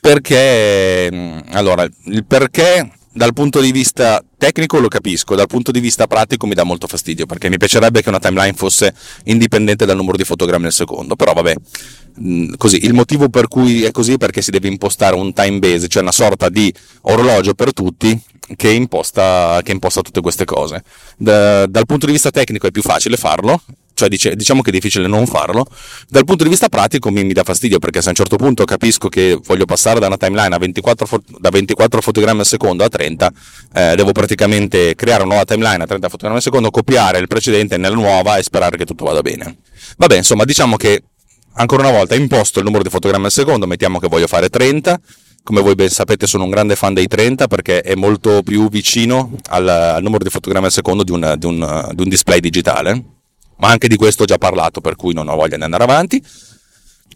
perché, 0.06 1.10
mm, 1.12 1.38
allora, 1.50 1.84
il 2.04 2.24
perché 2.24 2.92
dal 3.12 3.32
punto 3.32 3.60
di 3.60 3.72
vista 3.72 4.22
tecnico 4.38 4.78
lo 4.78 4.86
capisco, 4.86 5.34
dal 5.34 5.48
punto 5.48 5.72
di 5.72 5.80
vista 5.80 6.06
pratico 6.06 6.46
mi 6.46 6.54
dà 6.54 6.62
molto 6.62 6.86
fastidio, 6.86 7.26
perché 7.26 7.48
mi 7.48 7.56
piacerebbe 7.56 8.02
che 8.02 8.08
una 8.08 8.20
timeline 8.20 8.54
fosse 8.54 8.94
indipendente 9.24 9.84
dal 9.84 9.96
numero 9.96 10.16
di 10.16 10.22
fotogrammi 10.22 10.66
al 10.66 10.72
secondo, 10.72 11.16
però 11.16 11.32
vabbè, 11.32 11.54
mm, 12.20 12.52
così, 12.56 12.84
il 12.84 12.94
motivo 12.94 13.28
per 13.28 13.48
cui 13.48 13.82
è 13.82 13.90
così 13.90 14.12
è 14.12 14.16
perché 14.16 14.42
si 14.42 14.52
deve 14.52 14.68
impostare 14.68 15.16
un 15.16 15.32
time 15.32 15.58
base, 15.58 15.88
cioè 15.88 16.02
una 16.02 16.12
sorta 16.12 16.50
di 16.50 16.72
orologio 17.02 17.54
per 17.54 17.72
tutti 17.72 18.16
che 18.54 18.70
imposta, 18.70 19.60
che 19.64 19.72
imposta 19.72 20.02
tutte 20.02 20.20
queste 20.20 20.44
cose. 20.44 20.84
Da, 21.16 21.66
dal 21.66 21.84
punto 21.84 22.06
di 22.06 22.12
vista 22.12 22.30
tecnico 22.30 22.68
è 22.68 22.70
più 22.70 22.82
facile 22.82 23.16
farlo, 23.16 23.60
cioè 23.96 24.08
dice, 24.08 24.36
diciamo 24.36 24.60
che 24.60 24.68
è 24.68 24.72
difficile 24.72 25.08
non 25.08 25.26
farlo. 25.26 25.66
Dal 26.06 26.24
punto 26.24 26.44
di 26.44 26.50
vista 26.50 26.68
pratico 26.68 27.10
mi, 27.10 27.24
mi, 27.24 27.32
dà 27.32 27.42
fastidio 27.44 27.78
perché 27.78 28.02
se 28.02 28.08
a 28.08 28.10
un 28.10 28.16
certo 28.16 28.36
punto 28.36 28.64
capisco 28.64 29.08
che 29.08 29.40
voglio 29.42 29.64
passare 29.64 29.98
da 29.98 30.06
una 30.06 30.18
timeline 30.18 30.54
a 30.54 30.58
24, 30.58 31.22
da 31.38 31.48
24 31.48 32.02
fotogrammi 32.02 32.40
al 32.40 32.46
secondo 32.46 32.84
a 32.84 32.88
30, 32.88 33.32
eh, 33.72 33.94
devo 33.96 34.12
praticamente 34.12 34.94
creare 34.94 35.22
una 35.22 35.30
nuova 35.30 35.46
timeline 35.46 35.82
a 35.82 35.86
30 35.86 36.08
fotogrammi 36.10 36.36
al 36.36 36.42
secondo, 36.42 36.70
copiare 36.70 37.18
il 37.18 37.26
precedente 37.26 37.78
nella 37.78 37.94
nuova 37.94 38.36
e 38.36 38.42
sperare 38.42 38.76
che 38.76 38.84
tutto 38.84 39.06
vada 39.06 39.22
bene. 39.22 39.56
Vabbè, 39.96 40.16
insomma, 40.16 40.44
diciamo 40.44 40.76
che 40.76 41.02
ancora 41.54 41.88
una 41.88 41.96
volta 41.96 42.14
imposto 42.14 42.58
il 42.58 42.66
numero 42.66 42.82
di 42.82 42.90
fotogrammi 42.90 43.24
al 43.24 43.32
secondo, 43.32 43.66
mettiamo 43.66 43.98
che 43.98 44.08
voglio 44.08 44.26
fare 44.26 44.50
30, 44.50 45.00
come 45.42 45.62
voi 45.62 45.74
ben 45.74 45.88
sapete 45.88 46.26
sono 46.26 46.44
un 46.44 46.50
grande 46.50 46.76
fan 46.76 46.92
dei 46.92 47.06
30 47.06 47.46
perché 47.46 47.80
è 47.80 47.94
molto 47.94 48.42
più 48.42 48.68
vicino 48.68 49.30
al, 49.48 49.66
al 49.66 50.02
numero 50.02 50.22
di 50.22 50.28
fotogrammi 50.28 50.66
al 50.66 50.72
secondo 50.72 51.02
di 51.02 51.12
un, 51.12 51.34
di, 51.38 51.46
un, 51.46 51.90
di 51.94 52.02
un, 52.02 52.08
display 52.08 52.40
digitale 52.40 53.15
ma 53.58 53.68
anche 53.68 53.88
di 53.88 53.96
questo 53.96 54.22
ho 54.22 54.26
già 54.26 54.38
parlato, 54.38 54.80
per 54.80 54.96
cui 54.96 55.14
non 55.14 55.28
ho 55.28 55.36
voglia 55.36 55.56
di 55.56 55.62
andare 55.62 55.84
avanti. 55.84 56.22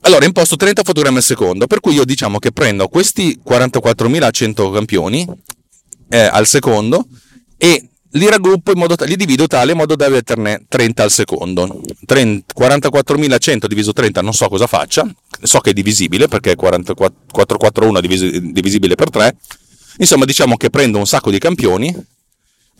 Allora, 0.03 0.25
imposto 0.25 0.57
30 0.57 0.83
fotogrammi 0.83 1.19
al 1.19 1.23
secondo, 1.23 1.67
per 1.67 1.81
cui 1.81 1.95
io 1.95 2.05
diciamo 2.05 2.39
che 2.39 2.53
prendo 2.53 2.89
questi 2.89 3.41
44.100 3.47 4.73
campioni 4.73 5.29
eh, 6.09 6.19
al 6.19 6.47
secondo 6.47 7.07
e 7.59 7.91
li 8.13 8.29
raggruppo 8.29 8.73
in 8.73 8.79
modo 8.79 8.97
tale, 8.97 9.11
li 9.11 9.17
divido 9.17 9.47
tale 9.47 9.73
in 9.73 9.77
modo 9.77 9.95
da 9.95 10.07
averne 10.07 10.65
30 10.67 11.03
al 11.03 11.11
secondo. 11.11 11.83
44.100 12.07 13.67
diviso 13.67 13.93
30 13.93 14.23
non 14.23 14.33
so 14.33 14.49
cosa 14.49 14.67
faccia, 14.67 15.07
so 15.43 15.61
che 15.61 15.71
è 15.71 15.73
divisibile 15.73 16.29
perché 16.29 16.57
441 16.57 17.99
è 17.99 18.01
divisibile 18.01 18.95
per 18.95 19.11
3, 19.11 19.37
insomma 19.99 20.25
diciamo 20.25 20.57
che 20.57 20.71
prendo 20.71 20.99
un 20.99 21.07
sacco 21.07 21.31
di 21.31 21.39
campioni, 21.39 21.95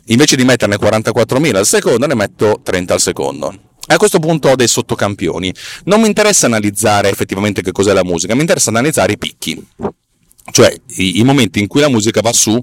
invece 0.05 0.35
di 0.35 0.43
metterne 0.43 0.77
44.000 0.77 1.55
al 1.55 1.65
secondo 1.65 2.05
ne 2.05 2.15
metto 2.15 2.59
30 2.63 2.93
al 2.93 2.99
secondo. 2.99 3.53
A 3.87 3.97
questo 3.97 4.19
punto 4.19 4.49
ho 4.49 4.55
dei 4.55 4.67
sottocampioni. 4.67 5.53
Non 5.85 6.01
mi 6.01 6.07
interessa 6.07 6.45
analizzare 6.45 7.09
effettivamente 7.09 7.61
che 7.61 7.71
cos'è 7.71 7.93
la 7.93 8.03
musica, 8.03 8.35
mi 8.35 8.41
interessa 8.41 8.69
analizzare 8.69 9.13
i 9.13 9.17
picchi, 9.17 9.61
cioè 10.51 10.73
i, 10.95 11.19
i 11.19 11.23
momenti 11.23 11.59
in 11.59 11.67
cui 11.67 11.81
la 11.81 11.89
musica 11.89 12.21
va 12.21 12.31
su 12.31 12.61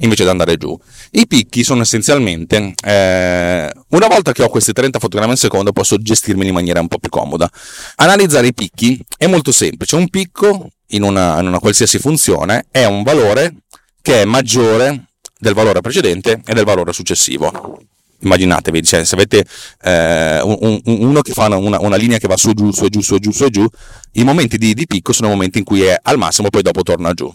invece 0.00 0.24
di 0.24 0.28
andare 0.28 0.56
giù. 0.56 0.78
I 1.12 1.26
picchi 1.26 1.64
sono 1.64 1.82
essenzialmente, 1.82 2.74
eh, 2.84 3.72
una 3.88 4.06
volta 4.06 4.32
che 4.32 4.42
ho 4.42 4.48
questi 4.48 4.72
30 4.72 4.98
fotogrammi 4.98 5.32
al 5.32 5.38
secondo 5.38 5.72
posso 5.72 5.98
gestirmi 5.98 6.46
in 6.46 6.54
maniera 6.54 6.80
un 6.80 6.88
po' 6.88 6.98
più 6.98 7.10
comoda. 7.10 7.50
Analizzare 7.96 8.48
i 8.48 8.54
picchi 8.54 9.02
è 9.16 9.26
molto 9.26 9.52
semplice, 9.52 9.96
un 9.96 10.08
picco 10.08 10.70
in 10.88 11.02
una, 11.02 11.40
in 11.40 11.46
una 11.46 11.58
qualsiasi 11.58 11.98
funzione 11.98 12.66
è 12.70 12.84
un 12.84 13.02
valore 13.02 13.54
che 14.02 14.22
è 14.22 14.24
maggiore 14.24 15.09
del 15.40 15.54
valore 15.54 15.80
precedente 15.80 16.40
e 16.44 16.54
del 16.54 16.64
valore 16.64 16.92
successivo. 16.92 17.80
Immaginatevi, 18.22 18.82
cioè, 18.82 19.04
se 19.04 19.14
avete 19.14 19.44
eh, 19.82 20.40
un, 20.42 20.56
un, 20.60 20.80
uno 20.84 21.22
che 21.22 21.32
fa 21.32 21.46
una, 21.46 21.80
una, 21.80 21.96
linea 21.96 22.18
che 22.18 22.28
va 22.28 22.36
su, 22.36 22.52
giù, 22.52 22.70
su, 22.70 22.88
giù, 22.88 23.00
su, 23.00 23.18
giù, 23.18 23.32
su 23.32 23.48
giù, 23.48 23.66
i 24.12 24.24
momenti 24.24 24.58
di, 24.58 24.74
di 24.74 24.86
picco 24.86 25.14
sono 25.14 25.28
i 25.28 25.30
momenti 25.30 25.58
in 25.58 25.64
cui 25.64 25.82
è 25.82 25.98
al 26.00 26.18
massimo, 26.18 26.50
poi 26.50 26.60
dopo 26.62 26.82
torna 26.82 27.14
giù 27.14 27.32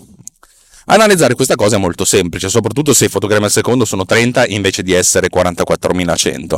Analizzare 0.87 1.33
questa 1.33 1.55
cosa 1.55 1.77
è 1.77 1.79
molto 1.79 2.05
semplice, 2.05 2.47
soprattutto 2.47 2.93
se 2.93 3.05
i 3.05 3.09
fotogrammi 3.09 3.45
al 3.45 3.51
secondo 3.51 3.85
sono 3.85 4.05
30 4.05 4.45
invece 4.47 4.83
di 4.83 4.93
essere 4.93 5.29
44.100. 5.33 6.57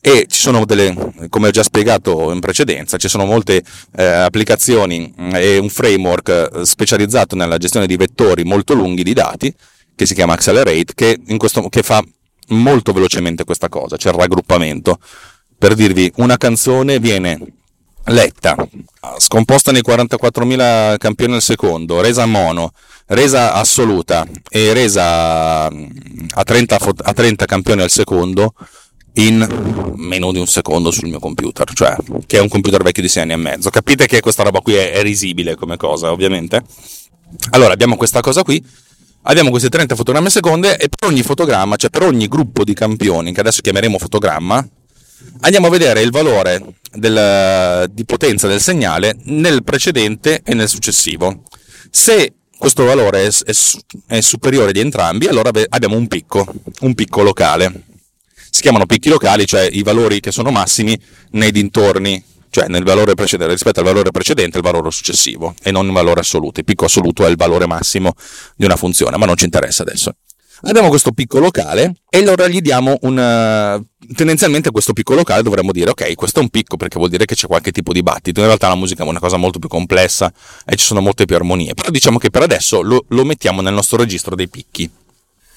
E 0.00 0.26
ci 0.30 0.40
sono 0.40 0.64
delle, 0.64 0.94
come 1.28 1.48
ho 1.48 1.50
già 1.50 1.62
spiegato 1.62 2.32
in 2.32 2.40
precedenza, 2.40 2.96
ci 2.96 3.08
sono 3.08 3.26
molte 3.26 3.62
eh, 3.96 4.02
applicazioni 4.02 5.12
mm, 5.20 5.34
e 5.34 5.58
un 5.58 5.68
framework 5.68 6.28
eh, 6.28 6.64
specializzato 6.64 7.36
nella 7.36 7.58
gestione 7.58 7.86
di 7.86 7.96
vettori 7.96 8.44
molto 8.44 8.72
lunghi 8.72 9.02
di 9.02 9.12
dati, 9.12 9.54
che 9.96 10.06
si 10.06 10.14
chiama 10.14 10.34
Accelerate, 10.34 10.94
che, 10.94 11.20
questo, 11.36 11.68
che 11.68 11.82
fa 11.82 12.04
molto 12.48 12.92
velocemente 12.92 13.44
questa 13.44 13.68
cosa, 13.68 13.96
cioè 13.96 14.12
il 14.12 14.18
raggruppamento. 14.18 14.98
Per 15.58 15.74
dirvi, 15.74 16.12
una 16.16 16.36
canzone 16.36 17.00
viene 17.00 17.38
letta, 18.04 18.54
scomposta 19.18 19.72
nei 19.72 19.82
44.000 19.84 20.98
campioni 20.98 21.34
al 21.34 21.42
secondo, 21.42 22.00
resa 22.00 22.26
mono, 22.26 22.72
resa 23.06 23.54
assoluta 23.54 24.26
e 24.48 24.72
resa 24.72 25.70
mm, 25.70 25.86
a 26.34 26.44
30, 26.44 26.78
a 27.02 27.12
30 27.12 27.46
campioni 27.46 27.82
al 27.82 27.90
secondo 27.90 28.52
in 29.14 29.94
meno 29.96 30.30
di 30.30 30.38
un 30.38 30.46
secondo 30.46 30.90
sul 30.90 31.08
mio 31.08 31.18
computer, 31.18 31.72
cioè 31.72 31.96
che 32.26 32.36
è 32.36 32.40
un 32.40 32.48
computer 32.48 32.82
vecchio 32.82 33.02
di 33.02 33.08
6 33.08 33.22
anni 33.22 33.32
e 33.32 33.36
mezzo. 33.36 33.70
Capite 33.70 34.06
che 34.06 34.20
questa 34.20 34.42
roba 34.42 34.60
qui 34.60 34.74
è 34.74 35.00
risibile 35.02 35.54
come 35.54 35.78
cosa, 35.78 36.12
ovviamente. 36.12 36.62
Allora, 37.50 37.72
abbiamo 37.72 37.96
questa 37.96 38.20
cosa 38.20 38.42
qui, 38.42 38.62
abbiamo 39.26 39.50
questi 39.50 39.68
30 39.68 39.94
fotogrammi 39.94 40.26
al 40.26 40.32
secondo 40.32 40.68
e 40.68 40.88
per 40.88 41.08
ogni 41.08 41.22
fotogramma, 41.22 41.76
cioè 41.76 41.90
per 41.90 42.02
ogni 42.02 42.28
gruppo 42.28 42.64
di 42.64 42.74
campioni, 42.74 43.32
che 43.32 43.40
adesso 43.40 43.60
chiameremo 43.60 43.98
fotogramma, 43.98 44.66
andiamo 45.40 45.66
a 45.66 45.70
vedere 45.70 46.02
il 46.02 46.10
valore 46.10 46.62
del, 46.92 47.88
di 47.90 48.04
potenza 48.04 48.46
del 48.46 48.60
segnale 48.60 49.16
nel 49.24 49.64
precedente 49.64 50.40
e 50.44 50.54
nel 50.54 50.68
successivo. 50.68 51.42
Se 51.90 52.34
questo 52.58 52.84
valore 52.84 53.26
è, 53.26 53.30
è, 53.44 53.52
è 54.06 54.20
superiore 54.20 54.72
di 54.72 54.80
entrambi, 54.80 55.26
allora 55.26 55.50
abbiamo 55.68 55.96
un 55.96 56.06
picco, 56.06 56.46
un 56.80 56.94
picco 56.94 57.22
locale. 57.22 57.84
Si 58.50 58.62
chiamano 58.62 58.86
picchi 58.86 59.08
locali, 59.08 59.44
cioè 59.44 59.68
i 59.70 59.82
valori 59.82 60.20
che 60.20 60.32
sono 60.32 60.50
massimi 60.50 60.98
nei 61.32 61.50
dintorni, 61.50 62.22
cioè 62.56 62.68
nel 62.68 62.84
valore 62.84 63.12
precedente, 63.12 63.52
rispetto 63.52 63.80
al 63.80 63.84
valore 63.84 64.10
precedente 64.10 64.56
al 64.56 64.62
valore 64.62 64.90
successivo, 64.90 65.54
e 65.62 65.70
non 65.70 65.84
il 65.84 65.92
valore 65.92 66.20
assoluto. 66.20 66.60
Il 66.60 66.64
picco 66.64 66.86
assoluto 66.86 67.26
è 67.26 67.28
il 67.28 67.36
valore 67.36 67.66
massimo 67.66 68.14
di 68.56 68.64
una 68.64 68.76
funzione, 68.76 69.18
ma 69.18 69.26
non 69.26 69.36
ci 69.36 69.44
interessa 69.44 69.82
adesso. 69.82 70.14
Abbiamo 70.62 70.88
questo 70.88 71.12
picco 71.12 71.38
locale 71.38 71.96
e 72.08 72.18
allora 72.20 72.48
gli 72.48 72.62
diamo 72.62 72.96
un... 73.02 73.84
Tendenzialmente 74.14 74.68
a 74.68 74.70
questo 74.70 74.94
picco 74.94 75.14
locale 75.14 75.42
dovremmo 75.42 75.70
dire 75.70 75.90
ok, 75.90 76.14
questo 76.14 76.38
è 76.38 76.42
un 76.42 76.48
picco 76.48 76.78
perché 76.78 76.96
vuol 76.96 77.10
dire 77.10 77.26
che 77.26 77.34
c'è 77.34 77.46
qualche 77.46 77.72
tipo 77.72 77.92
di 77.92 78.02
battito. 78.02 78.40
In 78.40 78.46
realtà 78.46 78.68
la 78.68 78.74
musica 78.74 79.04
è 79.04 79.06
una 79.06 79.20
cosa 79.20 79.36
molto 79.36 79.58
più 79.58 79.68
complessa 79.68 80.32
e 80.64 80.76
ci 80.76 80.84
sono 80.86 81.02
molte 81.02 81.26
più 81.26 81.36
armonie. 81.36 81.74
Però 81.74 81.90
diciamo 81.90 82.16
che 82.16 82.30
per 82.30 82.40
adesso 82.40 82.80
lo, 82.80 83.04
lo 83.08 83.24
mettiamo 83.26 83.60
nel 83.60 83.74
nostro 83.74 83.98
registro 83.98 84.34
dei 84.34 84.48
picchi. 84.48 84.90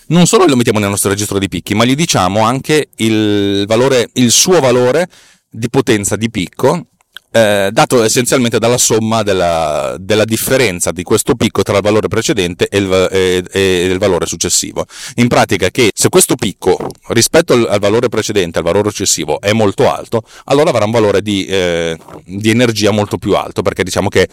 Non 0.07 0.25
solo 0.25 0.45
lo 0.45 0.57
mettiamo 0.57 0.79
nel 0.79 0.89
nostro 0.89 1.11
registro 1.11 1.39
dei 1.39 1.47
picchi, 1.47 1.75
ma 1.75 1.85
gli 1.85 1.95
diciamo 1.95 2.41
anche 2.41 2.89
il, 2.97 3.63
valore, 3.67 4.09
il 4.15 4.31
suo 4.31 4.59
valore 4.59 5.07
di 5.49 5.69
potenza 5.69 6.15
di 6.15 6.29
picco 6.29 6.87
eh, 7.31 7.69
dato 7.71 8.03
essenzialmente 8.03 8.57
dalla 8.57 8.77
somma 8.77 9.21
della, 9.21 9.95
della, 9.99 10.25
differenza 10.25 10.91
di 10.91 11.03
questo 11.03 11.35
picco 11.35 11.61
tra 11.61 11.77
il 11.77 11.83
valore 11.83 12.07
precedente 12.07 12.67
e 12.67 12.77
il, 12.77 13.09
e, 13.11 13.43
e 13.51 13.85
il, 13.85 13.97
valore 13.99 14.25
successivo. 14.25 14.85
In 15.15 15.27
pratica 15.27 15.69
che 15.69 15.91
se 15.93 16.09
questo 16.09 16.35
picco 16.35 16.89
rispetto 17.09 17.53
al, 17.53 17.67
al, 17.69 17.79
valore 17.79 18.09
precedente, 18.09 18.57
al 18.57 18.63
valore 18.63 18.89
successivo, 18.89 19.39
è 19.39 19.53
molto 19.53 19.91
alto, 19.91 20.23
allora 20.45 20.69
avrà 20.69 20.85
un 20.85 20.91
valore 20.91 21.21
di, 21.21 21.45
eh, 21.45 21.97
di 22.25 22.49
energia 22.49 22.91
molto 22.91 23.17
più 23.17 23.35
alto, 23.35 23.61
perché 23.61 23.83
diciamo 23.83 24.09
che 24.09 24.27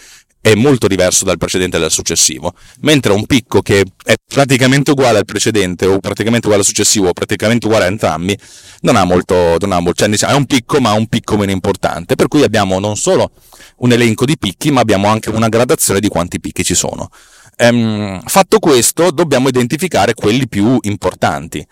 è 0.47 0.55
molto 0.55 0.87
diverso 0.87 1.25
dal 1.25 1.39
precedente 1.39 1.77
e 1.77 1.81
dal 1.81 1.91
successivo, 1.91 2.55
mentre 2.83 3.13
un 3.13 3.27
picco 3.27 3.63
che 3.63 3.85
è 4.05 4.15
praticamente 4.25 4.93
uguale 4.93 5.19
al 5.19 5.25
precedente 5.25 5.87
o 5.87 5.99
praticamente 5.99 6.47
uguale 6.47 6.63
al 6.63 6.69
successivo 6.69 7.09
o 7.09 7.13
praticamente 7.13 7.67
uguale 7.67 7.87
a 7.87 7.89
entrambi 7.89 8.39
non 8.83 8.95
ha 8.95 9.03
molto, 9.03 9.57
non 9.59 9.73
ha 9.73 9.81
molto 9.81 10.03
cioè 10.03 10.09
diciamo, 10.09 10.35
è 10.35 10.37
un 10.37 10.47
picco 10.47 10.79
ma 10.79 10.93
un 10.93 11.09
picco 11.09 11.37
meno 11.37 11.51
importante, 11.51 12.15
per 12.15 12.29
cui 12.29 12.45
abbiamo 12.45 12.79
non 12.87 12.97
solo 12.97 13.31
un 13.79 13.93
elenco 13.93 14.25
di 14.25 14.37
picchi 14.39 14.71
ma 14.71 14.81
abbiamo 14.81 15.09
anche 15.09 15.31
una 15.31 15.49
gradazione 15.49 16.01
di 16.01 16.09
quanti 16.09 16.41
picchi 16.41 16.65
ci 16.65 16.75
sono. 16.75 17.09
Ehm, 17.57 18.21
fatto 18.27 18.59
questo 18.59 19.11
dobbiamo 19.11 19.49
identificare 19.49 20.15
quelli 20.15 20.47
più 20.47 20.79
importanti. 20.83 21.67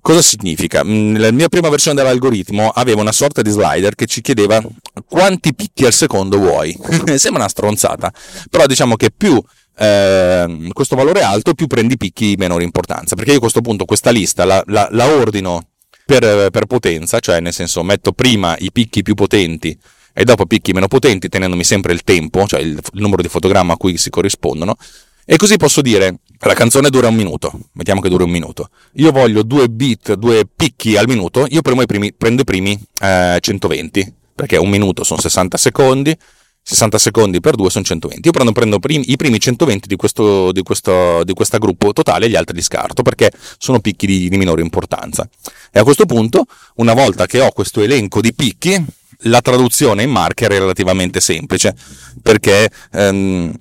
Cosa 0.00 0.22
significa? 0.22 0.82
Nella 0.82 1.32
mm, 1.32 1.34
mia 1.34 1.48
prima 1.48 1.68
versione 1.68 1.96
dell'algoritmo 1.96 2.68
aveva 2.68 3.00
una 3.00 3.12
sorta 3.12 3.42
di 3.42 3.50
slider 3.50 3.94
che 3.94 4.06
ci 4.06 4.20
chiedeva 4.20 4.62
quanti 5.08 5.54
picchi 5.54 5.86
al 5.86 5.92
secondo 5.92 6.38
vuoi. 6.38 6.76
Sembra 7.16 7.42
una 7.42 7.48
stronzata, 7.48 8.12
però 8.50 8.66
diciamo 8.66 8.96
che 8.96 9.10
più 9.16 9.40
eh, 9.76 10.68
questo 10.72 10.96
valore 10.96 11.20
è 11.20 11.22
alto, 11.22 11.54
più 11.54 11.66
prendi 11.66 11.96
picchi 11.96 12.26
di 12.26 12.36
minore 12.36 12.64
importanza. 12.64 13.14
Perché 13.14 13.30
io 13.30 13.36
a 13.38 13.40
questo 13.40 13.60
punto 13.60 13.84
questa 13.84 14.10
lista 14.10 14.44
la, 14.44 14.62
la, 14.66 14.88
la 14.90 15.06
ordino 15.06 15.68
per, 16.04 16.50
per 16.50 16.66
potenza, 16.66 17.18
cioè 17.20 17.40
nel 17.40 17.52
senso 17.52 17.82
metto 17.82 18.12
prima 18.12 18.56
i 18.58 18.70
picchi 18.72 19.02
più 19.02 19.14
potenti 19.14 19.76
e 20.18 20.24
dopo 20.24 20.46
picchi 20.46 20.72
meno 20.72 20.88
potenti, 20.88 21.28
tenendomi 21.28 21.62
sempre 21.62 21.92
il 21.92 22.02
tempo, 22.02 22.44
cioè 22.48 22.58
il, 22.58 22.70
il 22.70 23.00
numero 23.00 23.22
di 23.22 23.28
fotogramma 23.28 23.74
a 23.74 23.76
cui 23.76 23.96
si 23.98 24.10
corrispondono, 24.10 24.76
e 25.24 25.36
così 25.36 25.56
posso 25.56 25.80
dire 25.80 26.18
la 26.40 26.54
canzone 26.54 26.90
dura 26.90 27.06
un 27.06 27.14
minuto, 27.14 27.56
mettiamo 27.74 28.00
che 28.00 28.08
duri 28.08 28.24
un 28.24 28.30
minuto. 28.30 28.70
Io 28.94 29.12
voglio 29.12 29.44
due 29.44 29.68
beat, 29.68 30.14
due 30.14 30.42
picchi 30.44 30.96
al 30.96 31.06
minuto, 31.06 31.46
io 31.48 31.62
prendo 31.62 31.82
i 31.82 31.86
primi, 31.86 32.12
prendo 32.12 32.42
i 32.42 32.44
primi 32.44 32.76
eh, 33.00 33.38
120, 33.40 34.12
perché 34.34 34.56
un 34.56 34.68
minuto 34.68 35.04
sono 35.04 35.20
60 35.20 35.56
secondi, 35.56 36.18
60 36.62 36.98
secondi 36.98 37.38
per 37.38 37.54
due 37.54 37.70
sono 37.70 37.84
120. 37.84 38.26
Io 38.26 38.32
prendo, 38.32 38.50
prendo 38.50 38.80
prim- 38.80 39.04
i 39.06 39.16
primi 39.16 39.38
120 39.38 39.86
di 39.86 39.94
questo, 39.94 40.50
di, 40.50 40.64
questo, 40.64 41.22
di 41.22 41.32
gruppo 41.60 41.92
totale 41.92 42.26
e 42.26 42.28
gli 42.28 42.34
altri 42.34 42.56
li 42.56 42.62
scarto 42.62 43.02
perché 43.02 43.30
sono 43.56 43.78
picchi 43.78 44.08
di, 44.08 44.28
di 44.28 44.36
minore 44.36 44.62
importanza. 44.62 45.28
E 45.70 45.78
a 45.78 45.84
questo 45.84 46.06
punto, 46.06 46.44
una 46.76 46.92
volta 46.92 47.26
che 47.26 47.40
ho 47.40 47.52
questo 47.52 47.82
elenco 47.82 48.20
di 48.20 48.34
picchi, 48.34 48.84
la 49.22 49.40
traduzione 49.40 50.02
in 50.02 50.10
marker 50.10 50.52
è 50.52 50.58
relativamente 50.58 51.20
semplice 51.20 51.74
perché 52.22 52.70
ehm, 52.92 53.52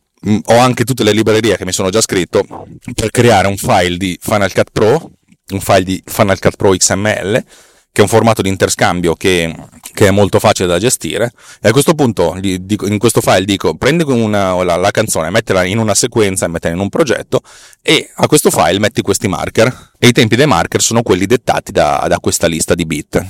ho 0.46 0.58
anche 0.58 0.84
tutte 0.84 1.04
le 1.04 1.14
librerie 1.14 1.58
che 1.58 1.66
mi 1.66 1.72
sono 1.72 1.90
già 1.90 2.02
scritto 2.02 2.46
per 2.94 3.12
creare 3.12 3.48
un 3.48 3.58
file 3.58 3.98
di 3.98 4.18
Final 4.22 4.52
Cut 4.52 4.70
Pro, 4.72 5.12
un 5.52 5.60
file 5.62 5.84
di 5.84 6.04
Final 6.06 6.40
Cut 6.40 6.56
Pro 6.56 6.72
XML, 6.72 7.44
che 7.92 8.02
è 8.04 8.06
un 8.06 8.08
formato 8.10 8.42
di 8.42 8.50
interscambio 8.50 9.16
che, 9.16 9.56
che 9.94 10.08
è 10.08 10.12
molto 10.12 10.40
facile 10.40 10.68
da 10.68 10.78
gestire. 10.78 11.32
E 11.62 11.70
a 11.70 11.72
questo 11.72 11.96
punto, 11.96 12.38
in 12.40 12.98
questo 13.00 13.22
file 13.22 13.46
dico, 13.46 13.76
prendi 13.76 14.04
una, 14.04 14.62
la, 14.64 14.76
la, 14.76 14.92
canzone, 14.92 15.30
mettila 15.30 15.64
in 15.64 15.80
una 15.80 15.96
sequenza 15.96 16.48
mettila 16.48 16.74
in 16.74 16.80
un 16.80 16.90
progetto, 16.90 17.42
e 17.82 18.12
a 18.16 18.28
questo 18.28 18.52
file 18.52 18.78
metti 18.80 19.02
questi 19.02 19.28
marker. 19.28 19.94
E 19.98 20.10
i 20.10 20.12
tempi 20.12 20.36
dei 20.36 20.46
marker 20.46 20.82
sono 20.82 21.02
quelli 21.02 21.26
dettati 21.26 21.72
da, 21.72 22.06
da 22.08 22.20
questa 22.20 22.46
lista 22.46 22.76
di 22.76 22.86
bit. 22.86 23.26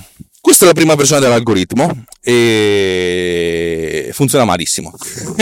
Questa 0.47 0.63
è 0.63 0.67
la 0.69 0.73
prima 0.73 0.95
versione 0.95 1.19
dell'algoritmo 1.19 2.05
e 2.21 4.11
funziona 4.13 4.45
malissimo, 4.45 4.93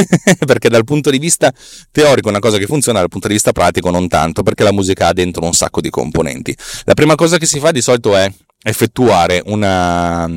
perché 0.47 0.67
dal 0.67 0.83
punto 0.83 1.12
di 1.12 1.19
vista 1.19 1.53
teorico 1.91 2.29
è 2.29 2.31
una 2.31 2.39
cosa 2.39 2.57
che 2.57 2.65
funziona, 2.65 2.97
dal 2.97 3.09
punto 3.09 3.27
di 3.27 3.33
vista 3.33 3.51
pratico 3.51 3.91
non 3.91 4.07
tanto, 4.07 4.41
perché 4.41 4.63
la 4.63 4.71
musica 4.71 5.05
ha 5.05 5.13
dentro 5.13 5.45
un 5.45 5.53
sacco 5.53 5.79
di 5.79 5.91
componenti. 5.91 6.57
La 6.85 6.95
prima 6.95 7.13
cosa 7.13 7.38
che 7.38 7.45
si 7.45 7.59
fa 7.59 7.69
di 7.69 7.83
solito 7.83 8.15
è 8.15 8.27
effettuare 8.63 9.43
una, 9.45 10.27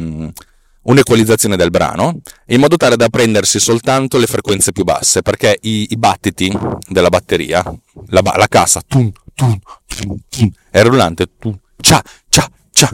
un'equalizzazione 0.82 1.56
del 1.56 1.70
brano 1.70 2.20
in 2.48 2.60
modo 2.60 2.76
tale 2.76 2.96
da 2.96 3.08
prendersi 3.08 3.58
soltanto 3.58 4.18
le 4.18 4.26
frequenze 4.26 4.72
più 4.72 4.84
basse, 4.84 5.22
perché 5.22 5.56
i, 5.62 5.86
i 5.92 5.96
battiti 5.96 6.54
della 6.86 7.08
batteria, 7.08 7.64
la, 8.08 8.20
la 8.36 8.48
cassa, 8.48 8.82
tum, 8.86 9.10
tum, 9.34 9.58
tum, 9.86 10.14
tum, 10.28 10.50
è 10.70 10.82
rullante, 10.82 11.26
tum, 11.38 11.58
cia, 11.80 12.04
cia, 12.28 12.46
cia, 12.70 12.90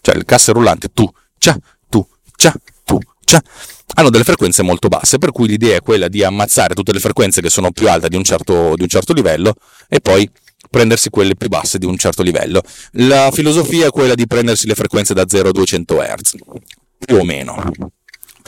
cioè 0.00 0.16
il 0.16 0.24
cassa 0.24 0.52
rullante 0.52 0.88
tu, 0.92 1.08
cia, 1.38 1.56
tu, 1.88 2.06
cia, 2.36 2.54
tu, 2.84 2.98
cia, 3.24 3.42
hanno 3.94 4.10
delle 4.10 4.24
frequenze 4.24 4.62
molto 4.62 4.88
basse, 4.88 5.18
per 5.18 5.32
cui 5.32 5.48
l'idea 5.48 5.76
è 5.76 5.82
quella 5.82 6.08
di 6.08 6.22
ammazzare 6.22 6.74
tutte 6.74 6.92
le 6.92 7.00
frequenze 7.00 7.40
che 7.40 7.50
sono 7.50 7.70
più 7.70 7.88
alte 7.88 8.08
di 8.08 8.16
un 8.16 8.24
certo, 8.24 8.74
di 8.76 8.82
un 8.82 8.88
certo 8.88 9.12
livello 9.12 9.54
e 9.88 10.00
poi 10.00 10.28
prendersi 10.70 11.10
quelle 11.10 11.34
più 11.34 11.48
basse 11.48 11.78
di 11.78 11.86
un 11.86 11.96
certo 11.96 12.22
livello. 12.22 12.62
La 12.92 13.30
filosofia 13.32 13.86
è 13.86 13.90
quella 13.90 14.14
di 14.14 14.26
prendersi 14.26 14.66
le 14.66 14.74
frequenze 14.74 15.14
da 15.14 15.24
0 15.26 15.48
a 15.48 15.52
200 15.52 15.96
Hz, 15.96 16.34
più 17.04 17.16
o 17.16 17.24
meno. 17.24 17.70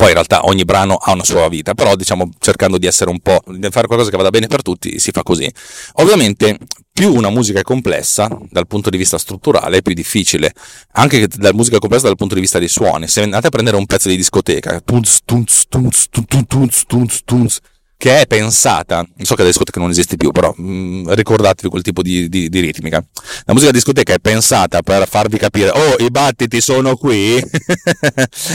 Poi 0.02 0.11
in 0.11 0.16
realtà 0.16 0.47
ogni 0.47 0.64
brano 0.64 0.97
ha 0.97 1.12
una 1.12 1.23
sua 1.23 1.49
vita, 1.49 1.75
però 1.75 1.94
diciamo 1.94 2.28
cercando 2.40 2.76
di 2.76 2.88
essere 2.88 3.09
un 3.09 3.21
po', 3.21 3.40
di 3.47 3.68
fare 3.71 3.87
qualcosa 3.87 4.11
che 4.11 4.16
vada 4.16 4.30
bene 4.30 4.49
per 4.49 4.61
tutti, 4.61 4.99
si 4.99 5.12
fa 5.12 5.23
così. 5.23 5.49
Ovviamente 5.92 6.59
più 6.92 7.14
una 7.14 7.30
musica 7.30 7.61
è 7.61 7.62
complessa 7.62 8.28
dal 8.50 8.66
punto 8.66 8.90
di 8.90 8.97
vista 8.97 9.16
strutturale 9.16 9.76
è 9.76 9.82
più 9.82 9.94
difficile, 9.94 10.52
anche 10.94 11.28
la 11.38 11.52
musica 11.52 11.78
complessa 11.78 12.09
dal 12.09 12.16
punto 12.16 12.35
di 12.35 12.40
vista 12.40 12.59
dei 12.59 12.66
suoni. 12.66 13.06
Se 13.06 13.23
andate 13.23 13.47
a 13.47 13.50
prendere 13.50 13.76
un 13.76 13.87
pezzo 13.87 14.09
di 14.09 14.16
discoteca, 14.16 14.80
tunz, 14.80 15.21
tunz, 15.25 15.66
tunz, 15.68 16.09
tunz, 16.11 16.47
tunz, 16.49 16.82
tunz, 16.85 17.21
tunz, 17.25 17.59
che 18.02 18.23
è 18.23 18.26
pensata, 18.26 19.06
so 19.18 19.37
che 19.37 19.42
la 19.42 19.49
discoteca 19.49 19.78
non 19.78 19.90
esiste 19.90 20.16
più, 20.16 20.32
però 20.32 20.52
mh, 20.56 20.64
mm, 20.64 21.12
ricordatevi 21.12 21.68
quel 21.68 21.82
tipo 21.82 22.02
di, 22.02 22.28
di, 22.28 22.49
di, 22.49 22.59
ritmica. 22.59 23.00
La 23.44 23.52
musica 23.52 23.71
discoteca 23.71 24.12
è 24.12 24.18
pensata 24.18 24.82
per 24.82 25.06
farvi 25.06 25.38
capire, 25.38 25.71
oh, 25.71 25.94
i 26.02 26.11
battiti 26.11 26.61
sono 26.61 26.97
qui, 26.97 27.37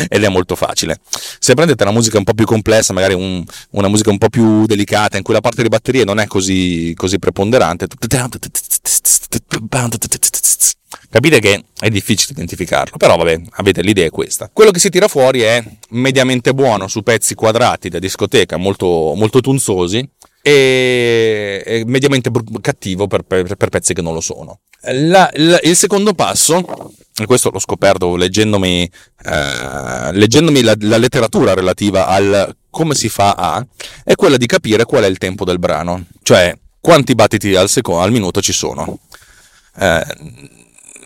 ed 0.10 0.22
è 0.22 0.28
molto 0.28 0.58
facile. 0.58 1.00
Se 1.40 1.54
prendete 1.54 1.82
una 1.84 1.94
musica 1.94 2.18
un 2.18 2.26
po' 2.26 2.34
più 2.34 2.44
complessa, 2.44 2.92
magari 2.92 3.14
un, 3.14 3.42
una 3.70 3.88
musica 3.88 4.10
un 4.10 4.18
po' 4.18 4.28
più 4.28 4.66
delicata, 4.66 5.16
in 5.16 5.24
cui 5.24 5.34
la 5.34 5.40
parte 5.40 5.62
di 5.62 5.70
batterie 5.70 6.04
non 6.04 6.20
è 6.20 6.28
così, 6.28 6.92
così 6.94 7.18
preponderante, 7.18 7.88
Capite 11.10 11.40
che 11.40 11.64
è 11.80 11.90
difficile 11.90 12.34
identificarlo, 12.34 12.98
però 12.98 13.16
vabbè, 13.16 13.42
avete 13.52 13.82
l'idea 13.82 14.06
è 14.06 14.10
questa. 14.10 14.50
Quello 14.52 14.72
che 14.72 14.80
si 14.80 14.90
tira 14.90 15.08
fuori 15.08 15.42
è 15.42 15.64
mediamente 15.90 16.54
buono 16.54 16.88
su 16.88 17.02
pezzi 17.02 17.34
quadrati 17.34 17.90
da 17.90 18.00
discoteca, 18.00 18.58
molto, 18.58 19.14
molto 19.16 19.40
tunzosi, 19.40 20.08
e, 20.42 21.84
mediamente 21.86 22.32
cattivo 22.62 23.08
per, 23.08 23.24
per, 23.24 23.56
per, 23.56 23.70
pezzi 23.70 23.94
che 23.94 24.02
non 24.02 24.14
lo 24.14 24.22
sono. 24.22 24.60
La, 24.82 25.30
la, 25.34 25.60
il 25.64 25.76
secondo 25.76 26.14
passo, 26.14 26.94
e 27.16 27.26
questo 27.26 27.50
l'ho 27.52 27.60
scoperto 27.60 28.16
leggendomi, 28.16 28.90
eh, 29.26 30.12
leggendomi 30.14 30.62
la, 30.62 30.76
la 30.80 30.98
letteratura 30.98 31.54
relativa 31.54 32.08
al 32.08 32.56
come 32.70 32.96
si 32.96 33.10
fa 33.10 33.32
a, 33.32 33.66
è 34.04 34.14
quella 34.16 34.38
di 34.38 34.46
capire 34.46 34.86
qual 34.86 35.04
è 35.04 35.08
il 35.08 35.18
tempo 35.18 35.44
del 35.44 35.58
brano, 35.58 36.06
cioè 36.22 36.56
quanti 36.80 37.16
battiti 37.16 37.56
al, 37.56 37.70
secondo, 37.70 38.02
al 38.02 38.12
minuto 38.12 38.40
ci 38.40 38.54
sono. 38.54 39.00
Eh, 39.80 40.06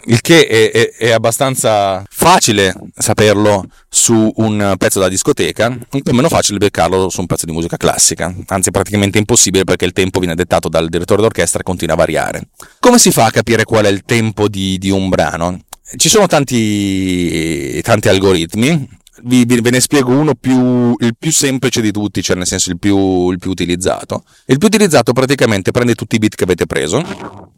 il 0.05 0.22
che 0.22 0.48
è, 0.48 0.72
è, 0.72 0.91
è, 0.98 1.12
abbastanza 1.12 2.03
facile 2.10 2.74
saperlo 2.96 3.65
su 3.89 4.31
un 4.36 4.75
pezzo 4.77 5.00
da 5.00 5.08
discoteca, 5.08 5.67
un 5.67 6.01
po' 6.01 6.13
meno 6.13 6.29
facile 6.29 6.58
beccarlo 6.58 7.10
su 7.10 7.20
un 7.20 7.27
pezzo 7.27 7.46
di 7.46 7.51
musica 7.51 7.77
classica, 7.77 8.34
anzi 8.48 8.72
praticamente 8.72 9.17
impossibile 9.17 9.63
perché 9.63 9.86
il 9.86 9.93
tempo 9.93 10.20
viene 10.20 10.36
dettato 10.36 10.70
dal 10.70 10.89
direttore 10.89 11.22
d'orchestra 11.22 11.60
e 11.60 11.63
continua 11.63 11.96
a 11.96 11.98
variare. 11.98 12.50
Come 12.79 12.98
si 12.98 13.12
fa 13.12 13.25
a 13.25 13.31
capire 13.31 13.63
qual 13.63 13.86
è 13.86 13.89
il 13.89 14.03
tempo 14.05 14.48
di, 14.48 14.77
di 14.77 14.89
un 14.89 15.10
brano? 15.10 15.60
Ci 15.96 16.08
sono 16.10 16.25
tanti, 16.25 17.81
tanti 17.81 18.08
algoritmi, 18.08 19.00
vi, 19.24 19.46
ve 19.46 19.70
ne 19.70 19.80
spiego 19.80 20.12
uno 20.12 20.36
più, 20.36 20.96
il 21.00 21.16
più 21.18 21.32
semplice 21.32 21.82
di 21.82 21.92
tutti, 21.92 22.22
cioè 22.22 22.36
nel 22.36 22.48
senso 22.48 22.70
il 22.70 22.80
più, 22.80 23.32
il 23.32 23.40
più 23.40 23.51
utilizzato. 23.51 24.24
Il 24.46 24.58
più 24.58 24.68
utilizzato 24.68 25.13
praticamente 25.13 25.72
prende 25.72 25.96
tutti 25.96 26.16
i 26.16 26.20
bit 26.20 26.36
che 26.36 26.44
avete 26.44 26.66
preso 26.66 27.04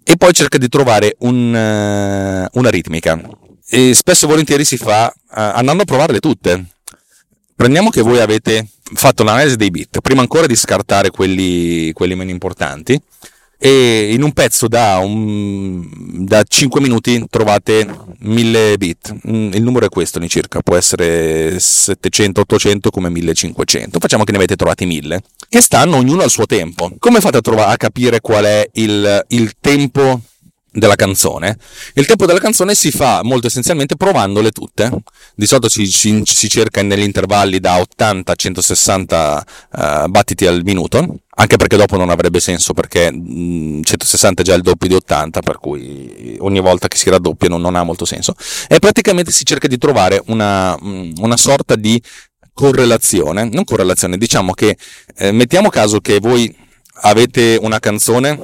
e 0.03 0.17
poi 0.17 0.33
cerca 0.33 0.57
di 0.57 0.69
trovare 0.69 1.15
un, 1.19 1.53
uh, 1.53 2.57
una 2.59 2.69
ritmica. 2.69 3.19
E 3.69 3.93
spesso 3.93 4.25
e 4.25 4.27
volentieri 4.29 4.65
si 4.65 4.77
fa 4.77 5.07
uh, 5.07 5.21
andando 5.29 5.83
a 5.83 5.85
provarle 5.85 6.19
tutte. 6.19 6.65
Prendiamo 7.55 7.89
che 7.89 8.01
voi 8.01 8.19
avete 8.19 8.67
fatto 8.93 9.23
l'analisi 9.23 9.55
dei 9.55 9.71
bit, 9.71 10.01
prima 10.01 10.21
ancora 10.21 10.47
di 10.47 10.55
scartare 10.55 11.11
quelli, 11.11 11.91
quelli 11.93 12.15
meno 12.15 12.31
importanti, 12.31 12.99
e 13.65 14.11
in 14.11 14.23
un 14.23 14.33
pezzo 14.33 14.67
da, 14.67 14.97
un, 14.97 15.87
da 16.25 16.43
5 16.43 16.81
minuti 16.81 17.23
trovate 17.29 17.87
1000 18.19 18.75
bit. 18.77 19.15
Mm, 19.25 19.53
il 19.53 19.63
numero 19.63 19.85
è 19.85 19.89
questo 19.89 20.17
all'incirca, 20.17 20.59
può 20.59 20.75
essere 20.75 21.57
700, 21.57 22.41
800 22.41 22.89
come 22.89 23.09
1500. 23.09 23.99
Facciamo 24.01 24.25
che 24.25 24.31
ne 24.31 24.37
avete 24.39 24.57
trovati 24.57 24.85
1000, 24.85 25.21
che 25.47 25.61
stanno 25.61 25.95
ognuno 25.95 26.23
al 26.23 26.29
suo 26.29 26.45
tempo. 26.45 26.91
Come 26.99 27.21
fate 27.21 27.37
a, 27.37 27.41
trovare, 27.41 27.71
a 27.71 27.77
capire 27.77 28.19
qual 28.19 28.43
è 28.43 28.69
il, 28.73 29.23
il 29.29 29.53
tempo 29.61 30.19
della 30.73 30.95
canzone. 30.95 31.57
Il 31.93 32.05
tempo 32.07 32.25
della 32.25 32.39
canzone 32.39 32.73
si 32.73 32.89
fa 32.91 33.21
molto 33.23 33.47
essenzialmente 33.47 33.95
provandole 33.95 34.51
tutte. 34.51 34.89
Di 35.35 35.45
solito 35.45 35.69
si, 35.69 35.85
si, 35.85 36.21
si 36.25 36.49
cerca 36.49 36.81
negli 36.81 37.03
intervalli 37.03 37.59
da 37.59 37.79
80 37.79 38.31
a 38.31 38.35
160 38.35 39.45
uh, 39.71 40.07
battiti 40.07 40.47
al 40.47 40.61
minuto, 40.63 41.19
anche 41.35 41.57
perché 41.57 41.77
dopo 41.77 41.95
non 41.95 42.09
avrebbe 42.09 42.39
senso 42.39 42.73
perché 42.73 43.11
mh, 43.11 43.83
160 43.83 44.41
è 44.41 44.45
già 44.45 44.55
il 44.55 44.63
doppio 44.63 44.87
di 44.87 44.95
80, 44.95 45.41
per 45.41 45.59
cui 45.59 46.37
ogni 46.39 46.59
volta 46.59 46.87
che 46.87 46.97
si 46.97 47.09
raddoppia 47.09 47.49
non, 47.49 47.61
non 47.61 47.75
ha 47.75 47.83
molto 47.83 48.05
senso. 48.05 48.33
E 48.67 48.79
praticamente 48.79 49.31
si 49.31 49.45
cerca 49.45 49.67
di 49.67 49.77
trovare 49.77 50.21
una, 50.25 50.75
una 50.81 51.37
sorta 51.37 51.75
di 51.75 52.01
correlazione, 52.51 53.49
non 53.51 53.63
correlazione, 53.63 54.17
diciamo 54.17 54.53
che 54.53 54.77
eh, 55.17 55.31
mettiamo 55.31 55.69
caso 55.69 55.99
che 55.99 56.19
voi 56.19 56.55
avete 57.01 57.57
una 57.59 57.79
canzone 57.79 58.39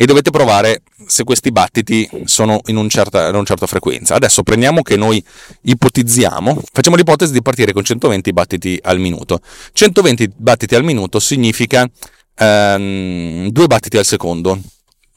e 0.00 0.06
dovete 0.06 0.30
provare 0.30 0.82
se 1.06 1.24
questi 1.24 1.50
battiti 1.50 2.08
sono 2.22 2.60
in, 2.66 2.76
un 2.76 2.88
certa, 2.88 3.26
in 3.28 3.34
una 3.34 3.44
certa 3.44 3.66
frequenza. 3.66 4.14
Adesso 4.14 4.44
prendiamo 4.44 4.82
che 4.82 4.96
noi 4.96 5.22
ipotizziamo, 5.62 6.62
facciamo 6.72 6.94
l'ipotesi 6.94 7.32
di 7.32 7.42
partire 7.42 7.72
con 7.72 7.82
120 7.82 8.32
battiti 8.32 8.78
al 8.80 9.00
minuto. 9.00 9.40
120 9.72 10.30
battiti 10.36 10.76
al 10.76 10.84
minuto 10.84 11.18
significa 11.18 11.84
ehm, 12.36 13.48
2 13.48 13.66
battiti 13.66 13.96
al 13.96 14.04
secondo 14.04 14.60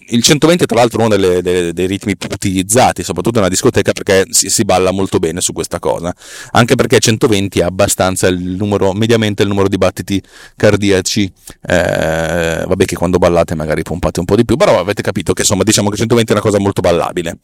il 0.08 0.24
120 0.24 0.66
tra 0.66 0.78
l'altro 0.78 1.02
è 1.02 1.06
uno 1.06 1.16
delle, 1.16 1.42
delle, 1.42 1.74
dei 1.74 1.88
ritmi 1.88 2.18
più 2.18 2.30
utilizzati, 2.32 3.04
soprattutto 3.04 3.38
nella 3.38 3.50
discoteca, 3.50 3.92
perché 3.92 4.26
si, 4.30 4.50
si, 4.50 4.64
balla 4.64 4.92
molto 4.92 5.20
bene 5.20 5.42
su 5.42 5.54
questa 5.54 5.80
cosa. 5.80 6.14
Anche 6.52 6.76
perché 6.76 7.00
120 7.00 7.60
è 7.60 7.64
abbastanza 7.64 8.28
il 8.28 8.40
numero, 8.40 8.94
mediamente 8.94 9.44
il 9.44 9.50
numero 9.50 9.68
di 9.68 9.78
battiti 9.78 10.22
cardiaci. 10.56 11.32
Eh, 11.68 12.64
vabbè 12.68 12.86
che 12.86 12.96
quando 12.96 13.18
ballate 13.18 13.56
magari 13.56 13.84
pompate 13.84 14.20
un 14.20 14.26
po' 14.26 14.36
di 14.36 14.46
più, 14.46 14.56
però 14.56 14.80
avete 14.80 15.02
capito 15.02 15.34
che 15.34 15.42
insomma 15.42 15.64
diciamo 15.64 15.90
che 15.90 15.98
120 15.98 16.32
è 16.32 16.34
una 16.34 16.44
cosa 16.44 16.60
molto 16.60 16.82
ballabile. 16.82 17.38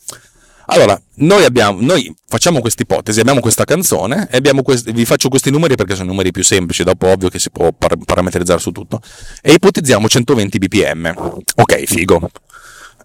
Allora, 0.69 0.99
noi, 1.15 1.45
abbiamo, 1.45 1.79
noi 1.81 2.13
facciamo 2.27 2.59
questa 2.59 2.81
ipotesi, 2.81 3.19
abbiamo 3.19 3.39
questa 3.39 3.63
canzone, 3.63 4.27
abbiamo 4.31 4.63
questi, 4.63 4.91
vi 4.91 5.05
faccio 5.05 5.29
questi 5.29 5.49
numeri 5.49 5.75
perché 5.75 5.95
sono 5.95 6.09
numeri 6.09 6.31
più 6.31 6.43
semplici, 6.43 6.83
dopo 6.83 7.07
ovvio 7.07 7.29
che 7.29 7.39
si 7.39 7.49
può 7.51 7.71
par- 7.71 7.97
parametrizzare 8.03 8.59
su 8.59 8.71
tutto, 8.71 8.99
e 9.41 9.53
ipotizziamo 9.53 10.07
120 10.07 10.57
bpm. 10.57 11.13
Ok, 11.55 11.83
figo. 11.85 12.29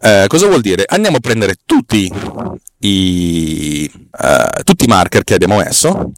Eh, 0.01 0.25
cosa 0.27 0.48
vuol 0.48 0.61
dire? 0.61 0.85
Andiamo 0.87 1.18
a 1.18 1.20
prendere 1.20 1.55
tutti 1.64 2.12
i, 2.79 3.90
uh, 3.94 4.62
tutti 4.64 4.85
i 4.85 4.88
marker 4.88 5.22
che 5.22 5.35
abbiamo 5.35 5.59
messo 5.59 6.11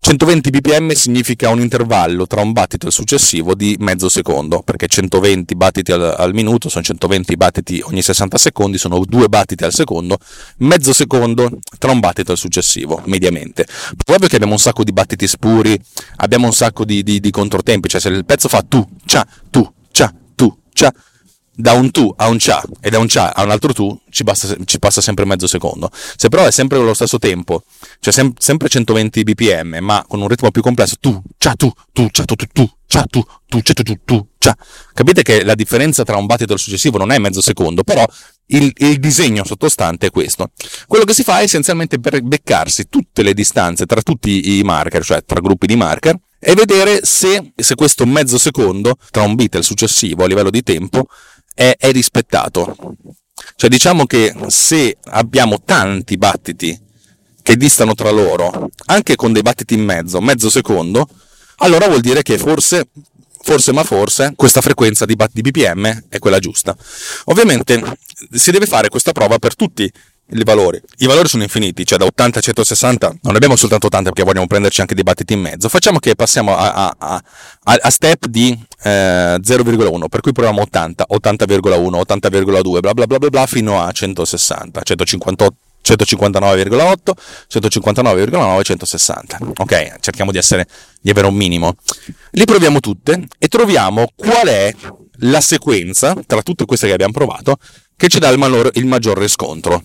120 0.00 0.50
bpm 0.50 0.92
significa 0.92 1.50
un 1.50 1.60
intervallo 1.60 2.26
tra 2.26 2.40
un 2.40 2.52
battito 2.52 2.86
e 2.86 2.88
il 2.88 2.94
successivo 2.94 3.54
di 3.54 3.76
mezzo 3.80 4.08
secondo, 4.08 4.62
perché 4.62 4.86
120 4.86 5.54
battiti 5.54 5.92
al, 5.92 6.14
al, 6.16 6.32
minuto 6.32 6.68
sono 6.68 6.84
120 6.84 7.36
battiti 7.36 7.80
ogni 7.84 8.00
60 8.00 8.38
secondi, 8.38 8.78
sono 8.78 9.04
due 9.04 9.28
battiti 9.28 9.64
al 9.64 9.72
secondo, 9.72 10.16
mezzo 10.58 10.92
secondo 10.92 11.58
tra 11.78 11.90
un 11.90 12.00
battito 12.00 12.30
e 12.30 12.34
il 12.34 12.38
successivo, 12.38 13.02
mediamente. 13.06 13.66
Poi 14.04 14.14
ovvio 14.14 14.28
che 14.28 14.36
abbiamo 14.36 14.54
un 14.54 14.60
sacco 14.60 14.84
di 14.84 14.92
battiti 14.92 15.26
spuri, 15.26 15.78
abbiamo 16.16 16.46
un 16.46 16.54
sacco 16.54 16.84
di, 16.84 17.02
di, 17.02 17.20
di 17.20 17.30
controtempi, 17.30 17.88
cioè 17.88 18.00
se 18.00 18.08
il 18.08 18.24
pezzo 18.24 18.48
fa 18.48 18.62
tu, 18.66 18.86
cia, 19.04 19.26
tu, 19.50 19.70
cia, 19.90 20.14
tu, 20.34 20.58
cia, 20.72 20.92
da 21.60 21.72
un 21.72 21.90
tu 21.90 22.14
a 22.16 22.28
un 22.28 22.38
cia 22.38 22.62
e 22.80 22.88
da 22.88 23.00
un 23.00 23.08
cia 23.08 23.34
a 23.34 23.42
un 23.42 23.50
altro 23.50 23.72
tu 23.72 24.00
ci, 24.10 24.22
basta, 24.22 24.54
ci, 24.64 24.78
passa 24.78 25.00
sempre 25.00 25.24
mezzo 25.24 25.48
secondo. 25.48 25.90
Se 25.92 26.28
però 26.28 26.46
è 26.46 26.52
sempre 26.52 26.78
allo 26.78 26.94
stesso 26.94 27.18
tempo, 27.18 27.64
cioè 27.98 28.12
sem- 28.12 28.32
sempre 28.38 28.68
120 28.68 29.24
bpm, 29.24 29.78
ma 29.80 30.04
con 30.06 30.20
un 30.20 30.28
ritmo 30.28 30.52
più 30.52 30.62
complesso, 30.62 30.94
tu, 31.00 31.20
cia, 31.36 31.54
tu, 31.54 31.68
tu, 31.92 32.08
cia, 32.12 32.24
tu, 32.24 32.36
tu, 32.36 32.46
tu, 32.52 32.70
cia, 32.86 33.02
tu, 33.10 33.24
tu, 33.48 33.60
cia, 33.60 33.72
tu, 33.72 33.82
tu, 33.82 33.98
tu, 34.04 34.26
cia. 34.38 34.56
Capite 34.94 35.22
che 35.22 35.42
la 35.42 35.56
differenza 35.56 36.04
tra 36.04 36.16
un 36.16 36.26
battito 36.26 36.52
e 36.52 36.54
il 36.54 36.60
successivo 36.60 36.96
non 36.96 37.10
è 37.10 37.18
mezzo 37.18 37.40
secondo, 37.40 37.82
però 37.82 38.06
il, 38.46 38.72
il, 38.76 39.00
disegno 39.00 39.42
sottostante 39.44 40.06
è 40.06 40.10
questo. 40.12 40.52
Quello 40.86 41.02
che 41.02 41.12
si 41.12 41.24
fa 41.24 41.40
è 41.40 41.42
essenzialmente 41.42 41.98
per 41.98 42.22
beccarsi 42.22 42.88
tutte 42.88 43.24
le 43.24 43.34
distanze 43.34 43.84
tra 43.84 44.00
tutti 44.00 44.58
i 44.58 44.62
marker, 44.62 45.04
cioè 45.04 45.24
tra 45.24 45.40
gruppi 45.40 45.66
di 45.66 45.74
marker, 45.74 46.16
e 46.38 46.54
vedere 46.54 47.00
se, 47.02 47.52
se 47.56 47.74
questo 47.74 48.06
mezzo 48.06 48.38
secondo 48.38 48.94
tra 49.10 49.22
un 49.22 49.34
bit 49.34 49.56
e 49.56 49.58
il 49.58 49.64
successivo 49.64 50.22
a 50.22 50.28
livello 50.28 50.50
di 50.50 50.62
tempo 50.62 51.08
è, 51.58 51.74
è 51.76 51.90
rispettato. 51.90 52.76
Cioè 53.56 53.68
diciamo 53.68 54.06
che 54.06 54.32
se 54.46 54.96
abbiamo 55.06 55.60
tanti 55.64 56.16
battiti 56.16 56.80
che 57.42 57.56
distano 57.56 57.94
tra 57.94 58.10
loro, 58.10 58.70
anche 58.86 59.16
con 59.16 59.32
dei 59.32 59.42
battiti 59.42 59.74
in 59.74 59.82
mezzo, 59.82 60.20
mezzo 60.20 60.50
secondo, 60.50 61.08
allora 61.56 61.88
vuol 61.88 62.00
dire 62.00 62.22
che 62.22 62.38
forse, 62.38 62.90
forse 63.42 63.72
ma 63.72 63.82
forse, 63.82 64.34
questa 64.36 64.60
frequenza 64.60 65.04
di, 65.04 65.16
BPM 65.16 66.04
è 66.08 66.20
quella 66.20 66.38
giusta. 66.38 66.76
Ovviamente 67.24 67.98
si 68.32 68.52
deve 68.52 68.66
fare 68.66 68.88
questa 68.88 69.10
prova 69.10 69.40
per 69.40 69.56
tutti 69.56 69.90
i 70.30 70.44
valori. 70.44 70.80
I 70.98 71.06
valori 71.06 71.28
sono 71.28 71.42
infiniti, 71.42 71.86
cioè 71.86 71.98
da 71.98 72.04
80 72.04 72.38
a 72.38 72.42
160 72.42 73.16
non 73.22 73.34
abbiamo 73.34 73.56
soltanto 73.56 73.86
80 73.86 74.10
perché 74.10 74.24
vogliamo 74.24 74.46
prenderci 74.46 74.80
anche 74.80 74.94
dei 74.94 75.02
battiti 75.02 75.32
in 75.32 75.40
mezzo. 75.40 75.68
Facciamo 75.68 75.98
che 75.98 76.14
passiamo 76.14 76.56
a, 76.56 76.72
a, 76.72 76.94
a, 76.98 77.22
a 77.80 77.90
step 77.90 78.26
di 78.26 78.58
eh, 78.82 79.38
0,1, 79.40 80.08
per 80.08 80.20
cui 80.20 80.32
proviamo 80.32 80.60
80, 80.62 81.06
80,1, 81.10 81.48
80,2, 81.48 82.80
bla 82.80 82.92
bla 82.92 83.06
bla 83.06 83.18
bla 83.18 83.28
bla 83.28 83.46
fino 83.46 83.80
a 83.80 83.90
160, 83.90 84.82
158. 84.82 85.56
159,8, 85.80 87.12
159,9, 87.48 88.62
160. 88.62 89.38
Ok, 89.56 90.00
cerchiamo 90.00 90.32
di, 90.32 90.36
essere, 90.36 90.66
di 91.00 91.08
avere 91.08 91.28
un 91.28 91.34
minimo. 91.34 91.76
Li 92.32 92.44
proviamo 92.44 92.80
tutte 92.80 93.26
e 93.38 93.48
troviamo 93.48 94.10
qual 94.14 94.48
è 94.48 94.74
la 95.20 95.40
sequenza 95.40 96.14
tra 96.26 96.42
tutte 96.42 96.66
queste 96.66 96.88
che 96.88 96.92
abbiamo 96.92 97.12
provato 97.12 97.56
che 97.96 98.08
ci 98.08 98.18
dà 98.18 98.28
il, 98.28 98.38
malore, 98.38 98.70
il 98.74 98.86
maggior 98.86 99.16
riscontro. 99.18 99.82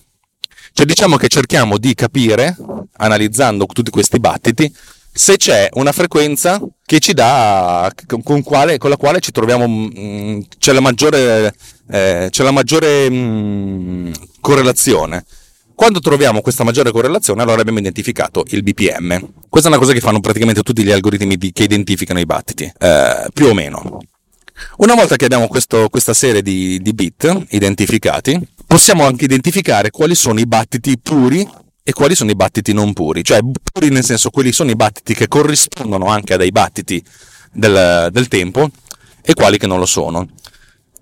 Cioè 0.76 0.86
diciamo 0.86 1.16
che 1.16 1.28
cerchiamo 1.28 1.78
di 1.78 1.94
capire, 1.94 2.56
analizzando 2.96 3.64
tutti 3.66 3.92
questi 3.92 4.18
battiti, 4.18 4.74
se 5.12 5.36
c'è 5.36 5.68
una 5.74 5.92
frequenza 5.92 6.60
che 6.84 6.98
ci 6.98 7.12
dà, 7.12 7.88
con, 8.24 8.42
quale, 8.42 8.78
con 8.78 8.90
la 8.90 8.96
quale 8.96 9.20
ci 9.20 9.30
troviamo, 9.30 9.68
mh, 9.68 9.92
mm, 9.96 10.40
c'è 10.58 10.72
la 10.72 10.80
maggiore, 10.80 11.54
eh, 11.88 12.26
c'è 12.28 12.42
la 12.42 12.50
maggiore 12.50 13.08
mh, 13.08 13.14
mm, 13.14 14.12
correlazione. 14.40 15.24
Quando 15.76 16.00
troviamo 16.00 16.40
questa 16.40 16.64
maggiore 16.64 16.90
correlazione, 16.90 17.42
allora 17.42 17.60
abbiamo 17.60 17.78
identificato 17.78 18.44
il 18.48 18.64
BPM. 18.64 19.28
Questa 19.48 19.68
è 19.68 19.72
una 19.72 19.80
cosa 19.80 19.92
che 19.92 20.00
fanno 20.00 20.18
praticamente 20.18 20.62
tutti 20.62 20.82
gli 20.82 20.90
algoritmi 20.90 21.36
di, 21.36 21.52
che 21.52 21.62
identificano 21.62 22.18
i 22.18 22.26
battiti, 22.26 22.64
eh, 22.64 23.28
più 23.32 23.46
o 23.46 23.54
meno. 23.54 24.00
Una 24.78 24.94
volta 24.94 25.14
che 25.14 25.24
abbiamo 25.24 25.46
questo, 25.46 25.88
questa 25.88 26.14
serie 26.14 26.42
di, 26.42 26.80
di 26.80 26.92
bit 26.92 27.46
identificati, 27.50 28.40
possiamo 28.74 29.06
anche 29.06 29.26
identificare 29.26 29.90
quali 29.92 30.16
sono 30.16 30.40
i 30.40 30.46
battiti 30.46 30.98
puri 30.98 31.48
e 31.84 31.92
quali 31.92 32.16
sono 32.16 32.32
i 32.32 32.34
battiti 32.34 32.72
non 32.72 32.92
puri, 32.92 33.22
cioè 33.22 33.38
puri 33.72 33.88
nel 33.88 34.02
senso 34.02 34.30
quelli 34.30 34.50
sono 34.50 34.72
i 34.72 34.74
battiti 34.74 35.14
che 35.14 35.28
corrispondono 35.28 36.06
anche 36.06 36.34
a 36.34 36.36
dei 36.36 36.50
battiti 36.50 37.00
del, 37.52 38.08
del 38.10 38.26
tempo 38.26 38.68
e 39.22 39.32
quali 39.34 39.58
che 39.58 39.68
non 39.68 39.78
lo 39.78 39.86
sono. 39.86 40.26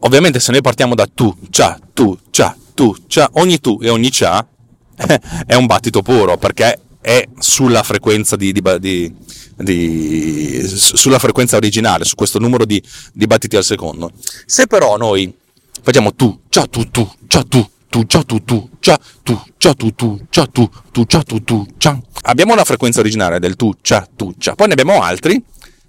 Ovviamente 0.01 0.39
se 0.39 0.53
noi 0.53 0.61
partiamo 0.61 0.95
da 0.95 1.07
tu, 1.07 1.35
cia, 1.49 1.81
tu, 1.95 2.15
cia, 2.29 2.55
tu, 2.75 2.95
cia, 3.07 3.31
ogni 3.37 3.59
tu 3.59 3.79
e 3.81 3.89
ogni 3.89 4.11
cia 4.11 4.47
è 5.47 5.55
un 5.55 5.65
battito 5.65 6.03
puro 6.03 6.37
perché 6.37 6.79
è 7.01 7.27
sulla 7.39 7.83
frequenza 7.83 8.37
di, 8.37 8.53
di, 8.53 9.15
di, 9.57 10.63
sulla 10.67 11.19
frequenza 11.19 11.57
originale, 11.57 12.05
su 12.05 12.17
questo 12.17 12.39
numero 12.39 12.67
di, 12.67 12.83
di 13.15 13.27
battiti 13.27 13.57
al 13.57 13.65
secondo. 13.65 14.13
Se 14.45 14.67
però 14.67 14.99
noi 14.99 15.41
Facciamo 15.83 16.15
tu, 16.15 16.43
già 16.49 16.65
tu, 16.67 16.89
tu, 16.91 17.11
già 17.27 17.43
tu, 17.43 17.69
tu, 17.89 18.05
già 18.07 18.23
tu, 18.23 18.45
tu, 18.45 18.71
già 18.79 19.01
tu, 19.23 19.43
già 19.59 19.75
tu, 19.75 19.95
tu, 19.95 20.21
già 20.31 20.47
tu, 20.47 20.71
tu, 20.93 21.05
già 21.05 21.23
tu, 21.23 21.43
tu, 21.43 21.67
già. 21.77 22.01
Abbiamo 22.23 22.55
la 22.55 22.65
frequenza 22.65 23.01
originale 23.01 23.41
del 23.41 23.57
tu, 23.57 23.75
già, 23.83 24.09
tu, 24.15 24.33
già. 24.39 24.55
Poi 24.55 24.69
ne 24.69 24.75
abbiamo 24.75 25.03
altri 25.03 25.43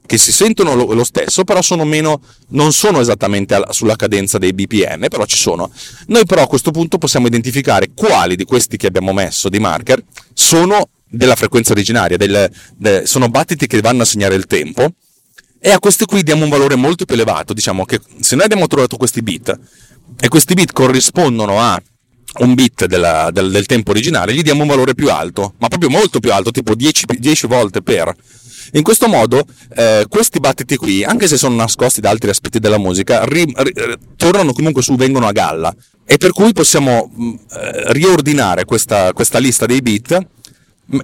che 0.05 0.17
si 0.17 0.31
sentono 0.31 0.73
lo, 0.73 0.93
lo 0.93 1.03
stesso, 1.03 1.43
però 1.43 1.61
sono 1.61 1.85
meno, 1.85 2.21
non 2.49 2.73
sono 2.73 3.01
esattamente 3.01 3.53
alla, 3.53 3.71
sulla 3.71 3.95
cadenza 3.95 4.39
dei 4.39 4.53
BPM, 4.53 5.07
però 5.09 5.25
ci 5.25 5.37
sono. 5.37 5.71
Noi 6.07 6.25
però 6.25 6.41
a 6.41 6.47
questo 6.47 6.71
punto 6.71 6.97
possiamo 6.97 7.27
identificare 7.27 7.91
quali 7.93 8.35
di 8.35 8.45
questi 8.45 8.77
che 8.77 8.87
abbiamo 8.87 9.13
messo 9.13 9.47
di 9.47 9.59
marker 9.59 10.03
sono 10.33 10.89
della 11.07 11.35
frequenza 11.35 11.73
originaria, 11.73 12.17
del, 12.17 12.51
de, 12.75 13.05
sono 13.05 13.29
battiti 13.29 13.67
che 13.67 13.79
vanno 13.79 14.01
a 14.01 14.05
segnare 14.05 14.33
il 14.33 14.47
tempo, 14.47 14.89
e 15.65 15.71
a 15.71 15.79
questi 15.79 16.03
qui 16.03 16.23
diamo 16.23 16.43
un 16.43 16.49
valore 16.49 16.75
molto 16.75 17.05
più 17.05 17.15
elevato. 17.15 17.53
Diciamo 17.53 17.85
che 17.85 18.01
se 18.19 18.35
noi 18.35 18.43
abbiamo 18.43 18.67
trovato 18.67 18.97
questi 18.97 19.21
bit 19.21 19.57
e 20.19 20.27
questi 20.27 20.55
bit 20.55 20.73
corrispondono 20.73 21.57
a 21.57 21.81
un 22.39 22.53
bit 22.53 22.85
della, 22.85 23.29
del, 23.31 23.49
del, 23.49 23.65
tempo 23.65 23.91
originale, 23.91 24.33
gli 24.33 24.41
diamo 24.41 24.63
un 24.63 24.67
valore 24.67 24.93
più 24.93 25.09
alto, 25.09 25.53
ma 25.59 25.69
proprio 25.69 25.89
molto 25.89 26.19
più 26.19 26.33
alto, 26.33 26.51
tipo 26.51 26.75
10, 26.75 27.05
10 27.17 27.47
volte 27.47 27.81
per. 27.81 28.13
In 28.73 28.83
questo 28.83 29.07
modo, 29.07 29.45
eh, 29.77 30.05
questi 30.09 30.41
battiti 30.41 30.75
qui, 30.75 31.05
anche 31.05 31.29
se 31.29 31.37
sono 31.37 31.55
nascosti 31.55 32.01
da 32.01 32.09
altri 32.09 32.29
aspetti 32.29 32.59
della 32.59 32.77
musica, 32.77 33.23
ri, 33.23 33.45
ri, 33.55 33.73
tornano 34.17 34.51
comunque 34.51 34.81
su, 34.81 34.97
vengono 34.97 35.27
a 35.27 35.31
galla. 35.31 35.73
E 36.03 36.17
per 36.17 36.31
cui 36.31 36.51
possiamo 36.51 37.09
mh, 37.09 37.23
mm, 37.23 37.33
eh, 37.33 37.93
riordinare 37.93 38.65
questa, 38.65 39.13
questa 39.13 39.39
lista 39.39 39.65
dei 39.65 39.81
bit 39.81 40.27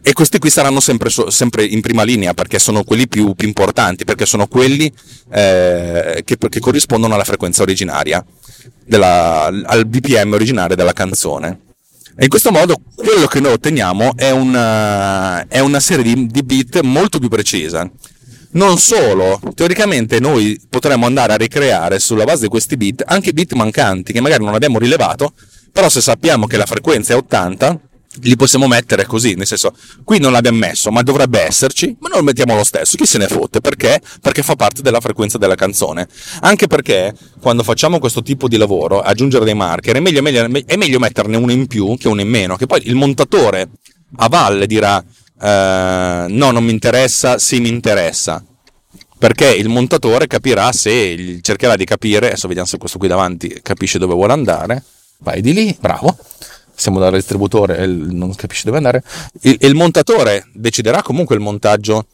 e 0.01 0.13
questi 0.13 0.39
qui 0.39 0.49
saranno 0.49 0.81
sempre, 0.81 1.09
sempre, 1.09 1.63
in 1.63 1.81
prima 1.81 2.03
linea 2.03 2.33
perché 2.33 2.59
sono 2.59 2.83
quelli 2.83 3.07
più, 3.07 3.33
più 3.33 3.47
importanti, 3.47 4.03
perché 4.03 4.25
sono 4.25 4.45
quelli 4.47 4.91
eh, 5.31 6.21
che, 6.25 6.37
che, 6.37 6.59
corrispondono 6.59 7.13
alla 7.13 7.23
frequenza 7.23 7.61
originaria, 7.61 8.23
della, 8.85 9.45
al 9.45 9.85
BPM 9.85 10.33
originario 10.33 10.75
della 10.75 10.93
canzone. 10.93 11.59
E 12.15 12.23
in 12.23 12.29
questo 12.29 12.51
modo 12.51 12.75
quello 12.93 13.27
che 13.27 13.39
noi 13.39 13.53
otteniamo 13.53 14.17
è 14.17 14.31
una, 14.31 15.47
è 15.47 15.59
una 15.59 15.79
serie 15.79 16.03
di, 16.03 16.27
di 16.27 16.43
bit 16.43 16.81
molto 16.81 17.17
più 17.17 17.29
precisa. 17.29 17.89
Non 18.51 18.77
solo, 18.79 19.39
teoricamente 19.55 20.19
noi 20.19 20.59
potremmo 20.69 21.05
andare 21.05 21.33
a 21.33 21.37
ricreare 21.37 21.99
sulla 21.99 22.25
base 22.25 22.43
di 22.43 22.47
questi 22.47 22.75
bit 22.77 23.03
anche 23.05 23.31
bit 23.31 23.53
mancanti 23.53 24.11
che 24.11 24.21
magari 24.21 24.43
non 24.43 24.55
abbiamo 24.55 24.79
rilevato, 24.79 25.33
però 25.71 25.87
se 25.87 26.01
sappiamo 26.01 26.47
che 26.47 26.57
la 26.57 26.65
frequenza 26.65 27.13
è 27.13 27.15
80, 27.15 27.79
li 28.21 28.35
possiamo 28.35 28.67
mettere 28.67 29.05
così, 29.05 29.35
nel 29.35 29.45
senso, 29.45 29.73
qui 30.03 30.19
non 30.19 30.31
l'abbiamo 30.31 30.57
messo, 30.57 30.89
ma 30.91 31.03
dovrebbe 31.03 31.41
esserci, 31.41 31.95
ma 31.99 32.09
non 32.09 32.19
lo 32.19 32.23
mettiamo 32.23 32.55
lo 32.55 32.63
stesso, 32.63 32.97
chi 32.97 33.05
se 33.05 33.17
ne 33.19 33.27
fotte, 33.27 33.61
perché? 33.61 34.01
Perché 34.21 34.41
fa 34.41 34.55
parte 34.55 34.81
della 34.81 34.99
frequenza 34.99 35.37
della 35.37 35.55
canzone. 35.55 36.07
Anche 36.41 36.67
perché 36.67 37.13
quando 37.39 37.63
facciamo 37.63 37.99
questo 37.99 38.23
tipo 38.23 38.47
di 38.47 38.57
lavoro, 38.57 38.99
aggiungere 38.99 39.45
dei 39.45 39.53
marker, 39.53 39.95
è 39.95 39.99
meglio, 39.99 40.21
meglio, 40.21 40.49
è 40.65 40.75
meglio 40.75 40.99
metterne 40.99 41.37
uno 41.37 41.51
in 41.51 41.67
più 41.67 41.95
che 41.97 42.07
uno 42.07 42.21
in 42.21 42.29
meno, 42.29 42.55
che 42.55 42.65
poi 42.65 42.81
il 42.85 42.95
montatore 42.95 43.69
a 44.17 44.27
valle 44.27 44.65
dirà 44.65 45.03
eh, 45.41 46.25
no, 46.27 46.51
non 46.51 46.63
mi 46.63 46.71
interessa, 46.71 47.37
sì 47.37 47.59
mi 47.59 47.69
interessa. 47.69 48.43
Perché 49.19 49.49
il 49.53 49.67
montatore 49.67 50.27
capirà 50.27 50.71
se 50.71 51.39
cercherà 51.41 51.75
di 51.75 51.83
capire, 51.83 52.27
adesso 52.27 52.47
vediamo 52.47 52.67
se 52.67 52.77
questo 52.77 52.97
qui 52.97 53.09
davanti 53.09 53.59
capisce 53.61 53.99
dove 53.99 54.13
vuole 54.13 54.31
andare. 54.31 54.81
Vai 55.19 55.41
di 55.41 55.53
lì, 55.53 55.77
bravo 55.77 56.17
siamo 56.79 56.99
dal 56.99 57.11
distributore 57.11 57.77
e 57.77 57.85
non 57.87 58.33
capisci 58.33 58.63
dove 58.63 58.77
andare, 58.77 59.03
il, 59.41 59.57
il 59.59 59.75
montatore 59.75 60.47
deciderà 60.53 61.01
comunque 61.01 61.35
il 61.35 61.41
montaggio 61.41 62.07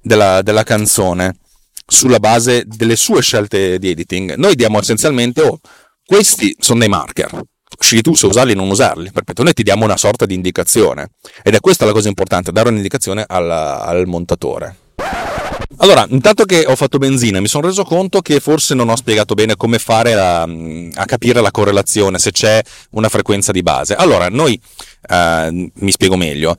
della, 0.00 0.40
della, 0.42 0.62
canzone 0.62 1.36
sulla 1.84 2.20
base 2.20 2.64
delle 2.66 2.96
sue 2.96 3.20
scelte 3.22 3.78
di 3.78 3.90
editing. 3.90 4.34
Noi 4.36 4.54
diamo 4.54 4.78
essenzialmente, 4.78 5.42
oh, 5.42 5.58
questi 6.04 6.54
sono 6.60 6.78
dei 6.78 6.88
marker, 6.88 7.42
scegli 7.78 8.02
tu 8.02 8.14
se 8.14 8.26
usarli 8.26 8.52
o 8.52 8.56
non 8.56 8.70
usarli, 8.70 9.10
perfetto, 9.10 9.42
noi 9.42 9.52
ti 9.52 9.64
diamo 9.64 9.84
una 9.84 9.96
sorta 9.96 10.26
di 10.26 10.34
indicazione 10.34 11.10
ed 11.42 11.54
è 11.54 11.60
questa 11.60 11.84
la 11.84 11.92
cosa 11.92 12.08
importante, 12.08 12.52
dare 12.52 12.68
un'indicazione 12.68 13.24
al, 13.26 13.50
al 13.50 14.06
montatore. 14.06 14.76
Allora, 15.78 16.06
intanto 16.08 16.44
che 16.44 16.64
ho 16.66 16.76
fatto 16.76 16.98
benzina, 16.98 17.40
mi 17.40 17.48
sono 17.48 17.66
reso 17.66 17.84
conto 17.84 18.20
che 18.20 18.40
forse 18.40 18.74
non 18.74 18.88
ho 18.88 18.96
spiegato 18.96 19.34
bene 19.34 19.56
come 19.56 19.78
fare 19.78 20.14
a, 20.14 20.42
a 20.42 21.04
capire 21.04 21.40
la 21.40 21.50
correlazione, 21.50 22.18
se 22.18 22.30
c'è 22.30 22.62
una 22.90 23.08
frequenza 23.08 23.52
di 23.52 23.62
base. 23.62 23.94
Allora, 23.94 24.28
noi, 24.28 24.60
eh, 25.08 25.70
mi 25.72 25.90
spiego 25.90 26.16
meglio, 26.16 26.56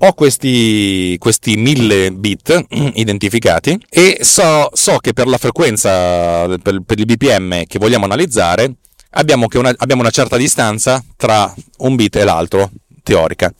ho 0.00 0.12
questi, 0.12 1.16
questi 1.18 1.56
1000 1.56 2.12
bit 2.12 2.66
identificati 2.94 3.78
e 3.88 4.18
so, 4.20 4.70
so, 4.72 4.98
che 4.98 5.12
per 5.12 5.26
la 5.26 5.38
frequenza, 5.38 6.46
per, 6.46 6.80
per, 6.84 6.98
il 6.98 7.06
BPM 7.06 7.64
che 7.64 7.78
vogliamo 7.78 8.04
analizzare, 8.04 8.74
abbiamo, 9.10 9.46
una, 9.54 9.74
abbiamo 9.76 10.02
una 10.02 10.10
certa 10.10 10.36
distanza 10.36 11.02
tra 11.16 11.52
un 11.78 11.96
bit 11.96 12.16
e 12.16 12.24
l'altro, 12.24 12.70
teorica. 13.02 13.52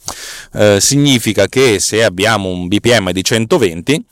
Eh, 0.53 0.77
significa 0.79 1.47
che 1.47 1.79
se 1.79 2.03
abbiamo 2.03 2.49
un 2.49 2.67
BPM 2.67 3.11
di 3.11 3.23
120, 3.23 4.05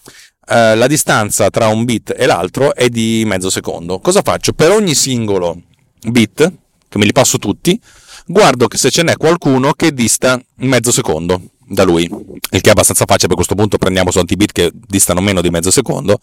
eh, 0.50 0.76
la 0.76 0.88
distanza 0.88 1.50
tra 1.50 1.68
un 1.68 1.84
bit 1.84 2.14
e 2.18 2.26
l'altro 2.26 2.74
è 2.74 2.90
di 2.90 3.24
mezzo 3.26 3.50
secondo. 3.50 4.00
Cosa 4.00 4.22
faccio? 4.22 4.54
Per 4.54 4.72
ogni 4.72 4.96
singolo 4.96 5.62
bit, 6.08 6.54
che 6.88 6.98
me 6.98 7.06
li 7.06 7.12
passo 7.12 7.38
tutti, 7.38 7.80
guardo 8.26 8.68
che 8.68 8.78
se 8.78 8.90
ce 8.90 9.04
n'è 9.04 9.18
qualcuno 9.18 9.74
che 9.74 9.94
dista 9.94 10.42
mezzo 10.58 10.92
secondo 10.92 11.42
da 11.70 11.84
lui, 11.84 12.04
il 12.04 12.62
che 12.62 12.70
è 12.70 12.72
abbastanza 12.72 13.06
facile, 13.06 13.28
per 13.28 13.36
questo 13.36 13.56
punto 13.56 13.78
prendiamo 13.78 14.10
soltanto 14.10 14.34
i 14.34 14.38
bit 14.38 14.52
che 14.54 14.72
distano 14.74 15.20
meno 15.20 15.42
di 15.42 15.50
mezzo 15.50 15.70
secondo 15.70 16.20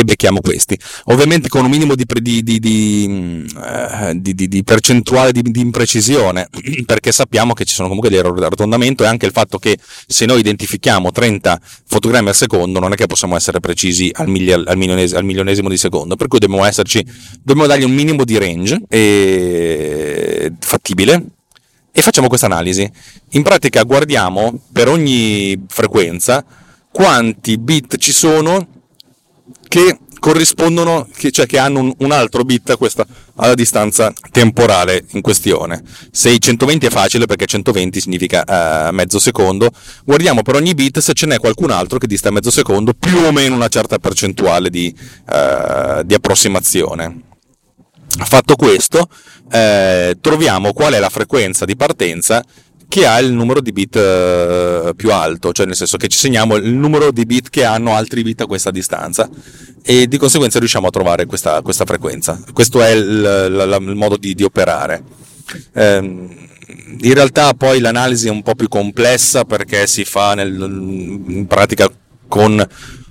e 0.00 0.04
becchiamo 0.04 0.40
questi. 0.40 0.78
Ovviamente 1.04 1.48
con 1.48 1.64
un 1.64 1.70
minimo 1.70 1.94
di, 1.94 2.04
di, 2.42 2.58
di, 2.60 3.46
uh, 3.54 4.12
di 4.12 4.62
percentuale 4.62 5.32
di, 5.32 5.60
imprecisione, 5.60 6.48
perché 6.84 7.12
sappiamo 7.12 7.54
che 7.54 7.64
ci 7.64 7.74
sono 7.74 7.88
comunque 7.88 8.10
degli 8.10 8.18
errori 8.18 8.40
di 8.40 8.44
arrotondamento 8.44 9.04
e 9.04 9.06
anche 9.06 9.26
il 9.26 9.32
fatto 9.32 9.58
che 9.58 9.78
se 10.06 10.26
noi 10.26 10.40
identifichiamo 10.40 11.10
30 11.10 11.60
fotogrammi 11.86 12.28
al 12.28 12.34
secondo 12.34 12.78
non 12.78 12.92
è 12.92 12.96
che 12.96 13.06
possiamo 13.06 13.36
essere 13.36 13.60
precisi 13.60 14.10
al, 14.12 14.28
miglia, 14.28 14.56
al, 14.64 14.76
milionesimo, 14.76 15.18
al 15.18 15.24
milionesimo 15.24 15.68
di 15.68 15.78
secondo, 15.78 16.16
per 16.16 16.28
cui 16.28 16.38
dobbiamo, 16.38 16.64
esserci, 16.64 17.04
dobbiamo 17.42 17.66
dargli 17.66 17.84
un 17.84 17.92
minimo 17.92 18.24
di 18.24 18.36
range 18.38 18.82
e... 18.88 20.52
fattibile 20.58 21.24
e 21.90 22.02
facciamo 22.02 22.28
questa 22.28 22.44
analisi. 22.44 22.90
In 23.30 23.42
pratica 23.42 23.82
guardiamo 23.82 24.60
per 24.70 24.88
ogni 24.88 25.64
frequenza 25.68 26.44
quanti 26.90 27.56
bit 27.56 27.96
ci 27.96 28.12
sono 28.12 28.75
che 29.68 29.98
corrispondono, 30.18 31.08
che, 31.14 31.30
cioè 31.30 31.46
che 31.46 31.58
hanno 31.58 31.80
un, 31.80 31.92
un 31.98 32.10
altro 32.10 32.42
bit 32.42 32.76
questa, 32.76 33.06
alla 33.36 33.54
distanza 33.54 34.12
temporale 34.30 35.04
in 35.12 35.20
questione. 35.20 35.82
Se 36.10 36.30
i 36.30 36.40
120 36.40 36.86
è 36.86 36.90
facile 36.90 37.26
perché 37.26 37.46
120 37.46 38.00
significa 38.00 38.44
uh, 38.88 38.92
mezzo 38.94 39.18
secondo, 39.18 39.70
guardiamo 40.04 40.42
per 40.42 40.56
ogni 40.56 40.74
bit 40.74 40.98
se 40.98 41.12
ce 41.12 41.26
n'è 41.26 41.38
qualcun 41.38 41.70
altro 41.70 41.98
che 41.98 42.06
dista 42.06 42.30
mezzo 42.30 42.50
secondo 42.50 42.92
più 42.92 43.18
o 43.18 43.32
meno 43.32 43.54
una 43.54 43.68
certa 43.68 43.98
percentuale 43.98 44.70
di, 44.70 44.92
uh, 45.30 46.02
di 46.02 46.14
approssimazione. 46.14 47.22
Fatto 48.08 48.56
questo, 48.56 49.08
eh, 49.50 50.16
troviamo 50.20 50.72
qual 50.72 50.94
è 50.94 50.98
la 50.98 51.10
frequenza 51.10 51.64
di 51.64 51.76
partenza 51.76 52.42
che 52.88 53.06
ha 53.06 53.18
il 53.18 53.32
numero 53.32 53.60
di 53.60 53.72
bit 53.72 53.96
eh, 53.96 54.92
più 54.94 55.12
alto, 55.12 55.52
cioè 55.52 55.66
nel 55.66 55.76
senso 55.76 55.96
che 55.96 56.08
ci 56.08 56.18
segniamo 56.18 56.56
il 56.56 56.72
numero 56.72 57.10
di 57.10 57.26
bit 57.26 57.50
che 57.50 57.64
hanno 57.64 57.94
altri 57.94 58.22
bit 58.22 58.42
a 58.42 58.46
questa 58.46 58.70
distanza 58.70 59.28
e 59.82 60.06
di 60.06 60.18
conseguenza 60.18 60.58
riusciamo 60.58 60.86
a 60.86 60.90
trovare 60.90 61.26
questa, 61.26 61.62
questa 61.62 61.84
frequenza. 61.84 62.40
Questo 62.52 62.80
è 62.80 62.90
il, 62.90 63.04
il, 63.04 63.76
il 63.88 63.94
modo 63.94 64.16
di, 64.16 64.34
di 64.34 64.42
operare. 64.42 65.02
Eh, 65.72 65.96
in 66.98 67.14
realtà 67.14 67.54
poi 67.54 67.80
l'analisi 67.80 68.28
è 68.28 68.30
un 68.30 68.42
po' 68.42 68.54
più 68.54 68.68
complessa 68.68 69.44
perché 69.44 69.86
si 69.86 70.04
fa 70.04 70.34
nel, 70.34 70.52
in 70.58 71.46
pratica 71.46 71.88
con 72.28 72.66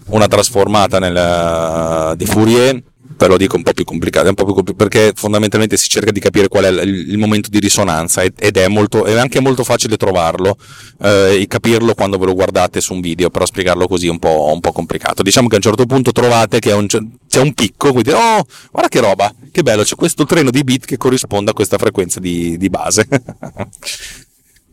una 0.08 0.28
trasformata 0.28 1.00
nel, 1.00 2.16
di 2.16 2.26
Fourier 2.26 2.82
ve 3.18 3.28
lo 3.28 3.38
dico 3.38 3.56
un 3.56 3.64
po' 3.64 3.74
più 3.74 3.84
complicato, 3.84 4.34
po' 4.34 4.64
più 4.64 4.76
perché 4.76 5.14
fondamentalmente 5.16 5.78
si 5.78 5.88
cerca 5.88 6.12
di 6.12 6.20
capire 6.20 6.48
qual 6.48 6.66
è 6.66 6.70
il, 6.70 7.10
il 7.10 7.18
momento 7.18 7.50
di 7.50 7.60
risonanza 7.60 8.22
ed 8.24 8.58
è, 8.58 8.68
molto, 8.68 9.06
è, 9.06 9.18
anche 9.18 9.40
molto 9.40 9.64
facile 9.64 9.98
trovarlo 9.98 10.58
eh, 11.02 11.40
e 11.42 11.48
capirlo 11.48 11.94
quando 11.94 12.18
ve 12.18 12.26
lo 12.26 12.34
guardate 12.34 12.82
su 12.82 12.94
un 12.94 13.02
video, 13.02 13.30
però 13.30 13.46
spiegarlo 13.46 13.88
così 13.88 14.08
è 14.08 14.10
un 14.10 14.20
po', 14.20 14.52
un 14.54 14.60
po 14.60 14.72
complicato. 14.72 15.24
Diciamo 15.24 15.48
che 15.48 15.56
a 15.56 15.58
un 15.58 15.64
certo 15.64 15.86
punto 15.86 16.12
trovate 16.12 16.60
che 16.60 16.72
un, 16.72 16.88
c'è 16.88 17.42
un 17.42 17.54
picco, 17.54 17.92
quindi 17.92 18.12
oh, 18.12 18.46
guarda 18.72 18.90
che 18.90 19.00
roba, 19.00 19.34
che 19.52 19.64
bello, 19.64 19.84
c'è 19.84 19.96
questo 19.96 20.26
treno 20.26 20.52
di 20.52 20.64
bit 20.64 20.86
che 20.86 20.98
corrisponde 20.98 21.52
a 21.52 21.54
questa 21.54 21.78
frequenza 21.78 22.20
di, 22.20 22.58
di 22.58 22.70
base. 22.70 23.08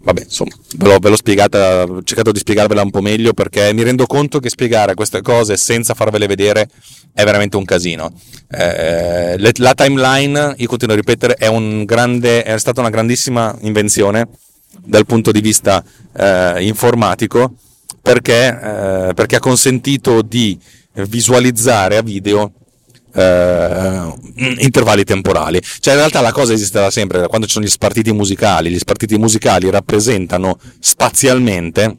vabbè, 0.03 0.23
insomma, 0.23 0.55
ve 0.77 0.89
l'ho, 0.89 0.99
ve 0.99 1.09
l'ho, 1.09 1.17
spiegata, 1.17 1.85
ho 1.85 2.03
cercato 2.03 2.33
di 2.33 2.39
spiegarvela 2.39 2.83
un 2.83 2.91
po' 2.91 3.01
meglio 3.01 3.33
perché 3.33 3.73
mi 3.73 3.83
rendo 3.83 4.07
conto 4.07 4.41
che 4.41 4.49
spiegare 4.49 4.95
queste 4.95 5.23
cose 5.23 5.57
senza 5.57 5.95
farvele 5.95 6.27
vedere 6.27 6.69
è 7.15 7.25
veramente 7.25 7.57
un 7.57 7.65
casino. 7.65 8.13
Eh, 8.51 9.37
la 9.39 9.75
timeline, 9.75 10.55
io 10.57 10.67
continuo 10.67 10.95
a 10.95 10.99
ripetere, 10.99 11.35
è, 11.35 11.47
un 11.47 11.85
grande, 11.85 12.43
è 12.43 12.59
stata 12.59 12.81
una 12.81 12.91
grandissima 12.91 13.57
invenzione 13.61 14.29
dal 14.85 15.07
punto 15.07 15.31
di 15.31 15.41
vista 15.41 15.85
eh, 16.17 16.65
informatico 16.65 17.55
perché, 18.01 18.49
eh, 18.49 19.13
perché 19.15 19.37
ha 19.37 19.41
consentito 19.41 20.23
di 20.23 20.59
visualizzare 20.95 21.97
a 21.97 22.03
video 22.03 22.53
Uh, 23.15 24.19
intervalli 24.61 25.05
temporali. 25.05 25.61
Cioè, 25.61 25.93
in 25.93 26.01
realtà 26.01 26.23
la 26.23 26.33
cosa 26.33 26.55
esiste 26.55 26.81
da 26.81 26.91
sempre, 26.91 27.27
quando 27.29 27.47
ci 27.47 27.53
sono 27.53 27.67
gli 27.67 27.69
spartiti 27.69 28.11
musicali, 28.11 28.71
gli 28.71 28.79
spartiti 28.79 29.19
musicali 29.19 29.69
rappresentano 29.69 30.59
spazialmente 30.79 31.99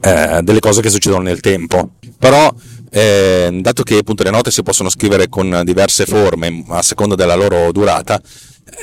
uh, 0.00 0.40
delle 0.42 0.58
cose 0.58 0.80
che 0.82 0.90
succedono 0.90 1.22
nel 1.22 1.38
tempo. 1.38 1.90
Però, 2.18 2.52
eh, 2.90 3.56
dato 3.60 3.82
che 3.82 3.98
appunto 3.98 4.24
le 4.24 4.30
note 4.30 4.50
si 4.50 4.62
possono 4.62 4.88
scrivere 4.88 5.28
con 5.28 5.62
diverse 5.64 6.06
forme 6.06 6.64
a 6.68 6.82
seconda 6.82 7.14
della 7.14 7.34
loro 7.36 7.70
durata, 7.70 8.20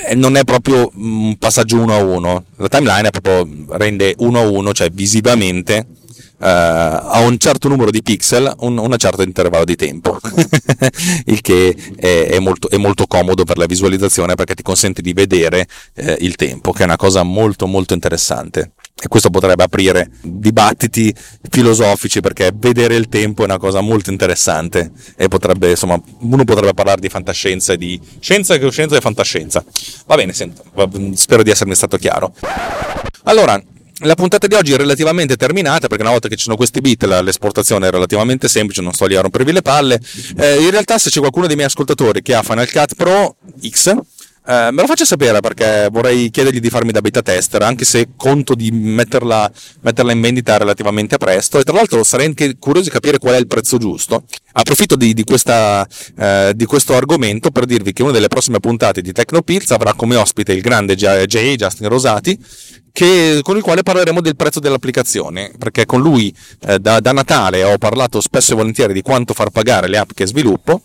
eh, 0.06 0.14
non 0.14 0.36
è 0.36 0.44
proprio 0.44 0.90
un 0.94 1.36
passaggio 1.36 1.78
uno 1.78 1.94
a 1.94 2.02
uno. 2.02 2.44
La 2.56 2.68
timeline 2.68 3.10
proprio, 3.10 3.46
rende 3.76 4.14
uno 4.18 4.40
a 4.40 4.48
uno, 4.48 4.72
cioè 4.72 4.88
visivamente 4.90 5.86
uh, 6.38 6.44
a 6.46 7.20
un 7.20 7.36
certo 7.38 7.68
numero 7.68 7.90
di 7.90 8.02
pixel 8.02 8.52
un, 8.60 8.78
un 8.78 8.94
certo 8.98 9.22
intervallo 9.22 9.64
di 9.64 9.76
tempo, 9.76 10.18
il 11.26 11.40
che 11.40 11.76
è, 11.96 12.28
è, 12.30 12.38
molto, 12.38 12.68
è, 12.68 12.76
molto, 12.76 13.06
comodo 13.06 13.44
per 13.44 13.58
la 13.58 13.66
visualizzazione 13.66 14.34
perché 14.34 14.54
ti 14.54 14.62
consente 14.62 15.02
di 15.02 15.12
vedere 15.12 15.66
uh, 15.96 16.14
il 16.18 16.36
tempo, 16.36 16.72
che 16.72 16.82
è 16.82 16.84
una 16.84 16.96
cosa 16.96 17.22
molto 17.22 17.66
molto 17.66 17.94
interessante. 17.94 18.72
E 18.96 19.08
questo 19.08 19.28
potrebbe 19.28 19.64
aprire 19.64 20.08
dibattiti 20.22 21.12
filosofici 21.50 22.20
perché 22.20 22.52
vedere 22.54 22.94
il 22.94 23.08
tempo 23.08 23.42
è 23.42 23.44
una 23.44 23.58
cosa 23.58 23.80
molto 23.80 24.10
interessante 24.10 24.92
e 25.16 25.26
potrebbe, 25.26 25.70
insomma, 25.70 26.00
uno 26.20 26.44
potrebbe 26.44 26.74
parlare 26.74 27.00
di 27.00 27.08
fantascienza 27.08 27.72
e 27.72 27.76
di 27.76 28.00
scienza, 28.20 28.56
scienza 28.70 28.96
e 28.96 29.00
fantascienza. 29.00 29.64
Va 30.06 30.14
bene, 30.14 30.32
sento, 30.32 30.64
spero 31.14 31.42
di 31.42 31.50
essermi 31.50 31.74
stato 31.74 31.96
chiaro. 31.96 32.32
Allora, 33.24 33.60
la 34.04 34.14
puntata 34.14 34.46
di 34.46 34.54
oggi 34.54 34.72
è 34.72 34.76
relativamente 34.76 35.36
terminata 35.36 35.88
perché 35.88 36.02
una 36.02 36.12
volta 36.12 36.28
che 36.28 36.36
ci 36.36 36.44
sono 36.44 36.56
questi 36.56 36.80
bit 36.80 37.04
l'esportazione 37.04 37.88
è 37.88 37.90
relativamente 37.90 38.48
semplice, 38.48 38.82
non 38.82 38.92
sto 38.92 39.06
lì 39.06 39.16
a 39.16 39.20
rompervi 39.20 39.52
le 39.52 39.62
palle. 39.62 40.00
Eh, 40.36 40.62
in 40.62 40.70
realtà 40.70 40.98
se 40.98 41.10
c'è 41.10 41.20
qualcuno 41.20 41.46
dei 41.46 41.56
miei 41.56 41.68
ascoltatori 41.68 42.22
che 42.22 42.34
ha 42.34 42.42
Final 42.42 42.70
Cut 42.70 42.94
Pro 42.94 43.36
X, 43.66 43.94
eh, 44.46 44.70
me 44.70 44.82
lo 44.82 44.86
faccia 44.86 45.06
sapere 45.06 45.40
perché 45.40 45.88
vorrei 45.90 46.30
chiedergli 46.30 46.60
di 46.60 46.68
farmi 46.68 46.92
da 46.92 47.00
beta 47.00 47.22
tester, 47.22 47.62
anche 47.62 47.84
se 47.84 48.08
conto 48.16 48.54
di 48.54 48.70
metterla, 48.70 49.50
metterla 49.80 50.12
in 50.12 50.20
vendita 50.20 50.58
relativamente 50.58 51.16
presto. 51.16 51.58
E 51.58 51.64
tra 51.64 51.74
l'altro 51.74 52.04
sarei 52.04 52.26
anche 52.26 52.56
curioso 52.58 52.88
di 52.88 52.92
capire 52.92 53.18
qual 53.18 53.34
è 53.34 53.38
il 53.38 53.46
prezzo 53.46 53.78
giusto. 53.78 54.24
Approfitto 54.52 54.96
di, 54.96 55.14
di, 55.14 55.24
questa, 55.24 55.86
eh, 56.18 56.52
di 56.54 56.66
questo 56.66 56.94
argomento 56.94 57.50
per 57.50 57.64
dirvi 57.64 57.92
che 57.92 58.02
una 58.02 58.12
delle 58.12 58.28
prossime 58.28 58.60
puntate 58.60 59.00
di 59.00 59.12
Tecnopills 59.12 59.70
avrà 59.70 59.94
come 59.94 60.16
ospite 60.16 60.52
il 60.52 60.60
grande 60.60 60.94
J. 60.94 61.54
Justin 61.56 61.88
Rosati, 61.88 62.38
che, 62.92 63.40
con 63.42 63.56
il 63.56 63.62
quale 63.62 63.82
parleremo 63.82 64.20
del 64.20 64.36
prezzo 64.36 64.60
dell'applicazione, 64.60 65.52
perché 65.58 65.86
con 65.86 66.00
lui 66.00 66.32
eh, 66.66 66.78
da, 66.78 67.00
da, 67.00 67.12
Natale 67.12 67.64
ho 67.64 67.78
parlato 67.78 68.20
spesso 68.20 68.52
e 68.52 68.56
volentieri 68.56 68.92
di 68.92 69.02
quanto 69.02 69.34
far 69.34 69.48
pagare 69.48 69.88
le 69.88 69.98
app 69.98 70.10
che 70.14 70.26
sviluppo 70.26 70.82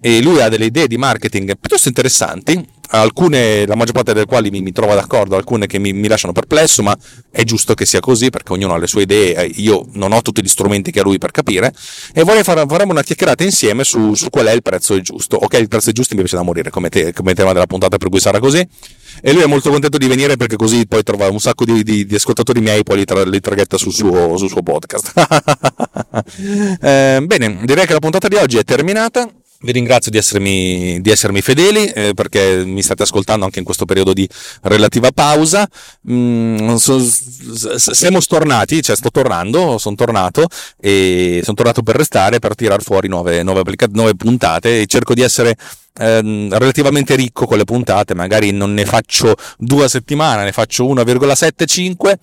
e 0.00 0.20
lui 0.20 0.40
ha 0.42 0.48
delle 0.48 0.64
idee 0.64 0.88
di 0.88 0.96
marketing 0.96 1.56
piuttosto 1.56 1.86
interessanti, 1.86 2.60
alcune, 2.90 3.66
la 3.66 3.74
maggior 3.74 3.94
parte 3.94 4.12
delle 4.12 4.26
quali 4.26 4.50
mi, 4.50 4.60
mi 4.60 4.72
trovo 4.72 4.94
d'accordo, 4.94 5.36
alcune 5.36 5.66
che 5.66 5.78
mi, 5.78 5.92
mi, 5.92 6.08
lasciano 6.08 6.32
perplesso, 6.32 6.82
ma 6.82 6.96
è 7.30 7.42
giusto 7.44 7.74
che 7.74 7.86
sia 7.86 8.00
così 8.00 8.30
perché 8.30 8.52
ognuno 8.52 8.74
ha 8.74 8.78
le 8.78 8.86
sue 8.86 9.02
idee, 9.02 9.34
eh, 9.34 9.52
io 9.56 9.86
non 9.92 10.12
ho 10.12 10.20
tutti 10.22 10.42
gli 10.42 10.48
strumenti 10.48 10.90
che 10.90 11.00
ha 11.00 11.02
lui 11.02 11.18
per 11.18 11.30
capire 11.30 11.72
e 12.12 12.22
vorrei 12.22 12.42
fare, 12.42 12.64
una 12.82 13.02
chiacchierata 13.02 13.44
insieme 13.44 13.84
su, 13.84 14.14
su, 14.14 14.28
qual 14.30 14.46
è 14.46 14.52
il 14.52 14.62
prezzo 14.62 15.00
giusto. 15.00 15.36
Ok, 15.36 15.54
il 15.54 15.68
prezzo 15.68 15.92
giusto 15.92 16.14
mi 16.14 16.20
piace 16.20 16.36
da 16.36 16.42
morire 16.42 16.70
come, 16.70 16.88
te, 16.88 17.12
come 17.12 17.34
tema 17.34 17.52
della 17.52 17.66
puntata 17.66 17.96
per 17.96 18.08
cui 18.08 18.20
sarà 18.20 18.38
così 18.38 18.66
e 19.20 19.32
lui 19.32 19.42
è 19.42 19.46
molto 19.46 19.70
contento 19.70 19.98
di 19.98 20.06
venire 20.06 20.36
perché 20.36 20.56
così 20.56 20.86
poi 20.86 21.02
trova 21.02 21.28
un 21.28 21.38
sacco 21.38 21.64
di, 21.64 21.82
di, 21.82 22.06
di 22.06 22.14
ascoltatori 22.14 22.60
miei 22.60 22.80
e 22.80 22.82
poi 22.82 22.98
li, 22.98 23.04
tra, 23.04 23.24
li 23.24 23.40
traghetta 23.40 23.76
sul 23.76 23.92
suo, 23.92 24.36
sul 24.36 24.48
suo 24.48 24.62
podcast. 24.62 25.12
eh, 26.80 27.22
bene, 27.24 27.60
direi 27.64 27.86
che 27.86 27.92
la 27.92 27.98
puntata 27.98 28.28
di 28.28 28.36
oggi 28.36 28.58
è 28.58 28.64
terminata. 28.64 29.28
Vi 29.62 29.72
ringrazio 29.72 30.10
di 30.10 30.18
essermi, 30.18 31.00
di 31.00 31.10
essermi 31.10 31.40
fedeli 31.40 31.86
eh, 31.86 32.14
perché 32.14 32.64
mi 32.64 32.82
state 32.82 33.04
ascoltando 33.04 33.44
anche 33.44 33.60
in 33.60 33.64
questo 33.64 33.84
periodo 33.84 34.12
di 34.12 34.28
relativa 34.62 35.12
pausa. 35.12 35.68
Mm, 36.10 36.74
so, 36.74 36.98
siamo 36.98 38.20
stornati, 38.20 38.82
cioè 38.82 38.96
sto 38.96 39.10
tornando, 39.10 39.78
sono 39.78 39.94
tornato 39.94 40.48
e 40.80 41.40
sono 41.44 41.56
tornato 41.56 41.82
per 41.82 41.94
restare, 41.94 42.40
per 42.40 42.56
tirar 42.56 42.82
fuori 42.82 43.06
nuove, 43.06 43.42
nuove, 43.44 43.62
nuove 43.92 44.16
puntate 44.16 44.80
e 44.80 44.86
cerco 44.86 45.14
di 45.14 45.22
essere 45.22 45.56
eh, 45.94 46.48
relativamente 46.50 47.14
ricco 47.14 47.46
con 47.46 47.56
le 47.56 47.64
puntate, 47.64 48.14
magari 48.14 48.50
non 48.50 48.74
ne 48.74 48.84
faccio 48.84 49.36
due 49.58 49.84
a 49.84 49.88
settimana, 49.88 50.42
ne 50.42 50.52
faccio 50.52 50.84
1,75 50.86 52.14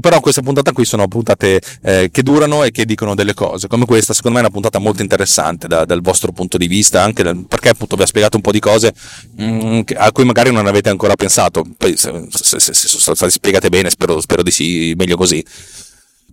però 0.00 0.20
queste 0.20 0.42
puntate 0.42 0.72
qui 0.72 0.84
sono 0.84 1.08
puntate 1.08 1.60
eh, 1.82 2.10
che 2.12 2.22
durano 2.22 2.64
e 2.64 2.70
che 2.70 2.84
dicono 2.84 3.14
delle 3.14 3.34
cose, 3.34 3.66
come 3.66 3.86
questa 3.86 4.12
secondo 4.12 4.36
me 4.36 4.42
è 4.42 4.46
una 4.46 4.52
puntata 4.52 4.78
molto 4.78 5.02
interessante 5.02 5.66
da, 5.68 5.84
dal 5.84 6.02
vostro 6.02 6.32
punto 6.32 6.58
di 6.58 6.66
vista, 6.66 7.02
anche 7.02 7.22
dal, 7.22 7.46
perché 7.48 7.70
appunto 7.70 7.96
vi 7.96 8.02
ha 8.02 8.06
spiegato 8.06 8.36
un 8.36 8.42
po' 8.42 8.52
di 8.52 8.60
cose 8.60 8.92
mh, 9.36 9.44
mm, 9.44 9.80
a 9.96 10.12
cui 10.12 10.24
magari 10.24 10.52
non 10.52 10.66
avete 10.66 10.90
ancora 10.90 11.14
pensato, 11.14 11.64
poi 11.76 11.96
se, 11.96 12.28
se 12.28 12.72
sono 12.72 13.14
state 13.14 13.30
spiegate 13.30 13.68
bene 13.68 13.90
spero, 13.90 14.20
spero 14.20 14.42
di 14.42 14.50
sì, 14.50 14.94
meglio 14.96 15.16
così. 15.16 15.44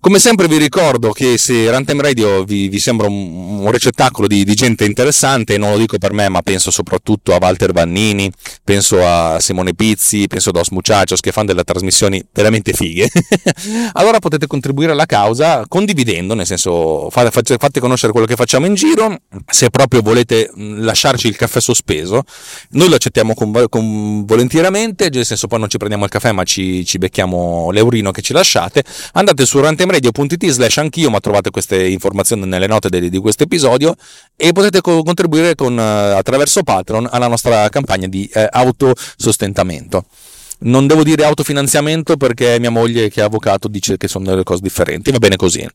Come 0.03 0.19
sempre 0.19 0.49
vi 0.49 0.57
ricordo 0.57 1.11
che 1.11 1.37
se 1.37 1.71
Runtime 1.71 2.01
Radio 2.01 2.43
vi, 2.43 2.67
vi 2.67 2.77
sembra 2.77 3.07
un, 3.07 3.61
un 3.61 3.71
recettacolo 3.71 4.27
di, 4.27 4.43
di, 4.43 4.53
gente 4.53 4.83
interessante, 4.83 5.57
non 5.57 5.71
lo 5.71 5.77
dico 5.77 5.97
per 5.97 6.11
me, 6.11 6.27
ma 6.27 6.41
penso 6.41 6.71
soprattutto 6.71 7.33
a 7.33 7.37
Walter 7.39 7.71
Vannini, 7.71 8.29
penso 8.65 9.01
a 9.01 9.39
Simone 9.39 9.73
Pizzi, 9.73 10.27
penso 10.27 10.49
ad 10.49 10.57
Os 10.57 10.71
Muchachos 10.71 11.21
che 11.21 11.31
fanno 11.31 11.47
delle 11.47 11.63
trasmissioni 11.63 12.21
veramente 12.33 12.73
fighe, 12.73 13.09
allora 13.93 14.19
potete 14.19 14.45
contribuire 14.45 14.91
alla 14.91 15.05
causa 15.05 15.63
condividendo, 15.69 16.33
nel 16.33 16.47
senso 16.47 17.09
fate, 17.09 17.31
fate, 17.31 17.79
conoscere 17.79 18.11
quello 18.11 18.27
che 18.27 18.35
facciamo 18.35 18.65
in 18.65 18.73
giro, 18.73 19.21
se 19.49 19.69
proprio 19.69 20.01
volete 20.01 20.51
lasciarci 20.53 21.29
il 21.29 21.37
caffè 21.37 21.61
sospeso, 21.61 22.23
noi 22.71 22.89
lo 22.89 22.95
accettiamo 22.95 23.33
con, 23.33 23.67
con 23.69 24.25
volentieramente, 24.25 25.07
nel 25.09 25.25
senso 25.25 25.47
poi 25.47 25.59
non 25.59 25.69
ci 25.69 25.77
prendiamo 25.77 26.03
il 26.03 26.11
caffè 26.11 26.33
ma 26.33 26.43
ci, 26.43 26.83
ci 26.83 26.97
becchiamo 26.97 27.71
l'eurino 27.71 28.11
che 28.11 28.21
ci 28.21 28.33
lasciate, 28.33 28.83
andate 29.13 29.45
su 29.45 29.61
Runtime 29.61 29.91
radio.it 29.93 30.47
slash 30.49 30.77
anch'io, 30.77 31.09
ma 31.09 31.19
trovate 31.19 31.49
queste 31.49 31.87
informazioni 31.87 32.45
nelle 32.45 32.67
note 32.67 32.89
di, 32.89 33.09
di 33.09 33.17
questo 33.19 33.43
episodio 33.43 33.95
e 34.35 34.51
potete 34.51 34.81
co- 34.81 35.03
contribuire 35.03 35.55
con, 35.55 35.77
uh, 35.77 36.17
attraverso 36.17 36.63
Patreon 36.63 37.07
alla 37.11 37.27
nostra 37.27 37.69
campagna 37.69 38.07
di 38.07 38.29
uh, 38.33 38.45
autosostentamento. 38.49 40.05
Non 40.59 40.87
devo 40.87 41.03
dire 41.03 41.25
autofinanziamento 41.25 42.15
perché 42.15 42.57
mia 42.59 42.69
moglie 42.69 43.09
che 43.09 43.21
è 43.21 43.23
avvocato 43.23 43.67
dice 43.67 43.97
che 43.97 44.07
sono 44.07 44.25
delle 44.25 44.43
cose 44.43 44.61
differenti, 44.61 45.11
va 45.11 45.17
bene 45.17 45.35
così. 45.35 45.67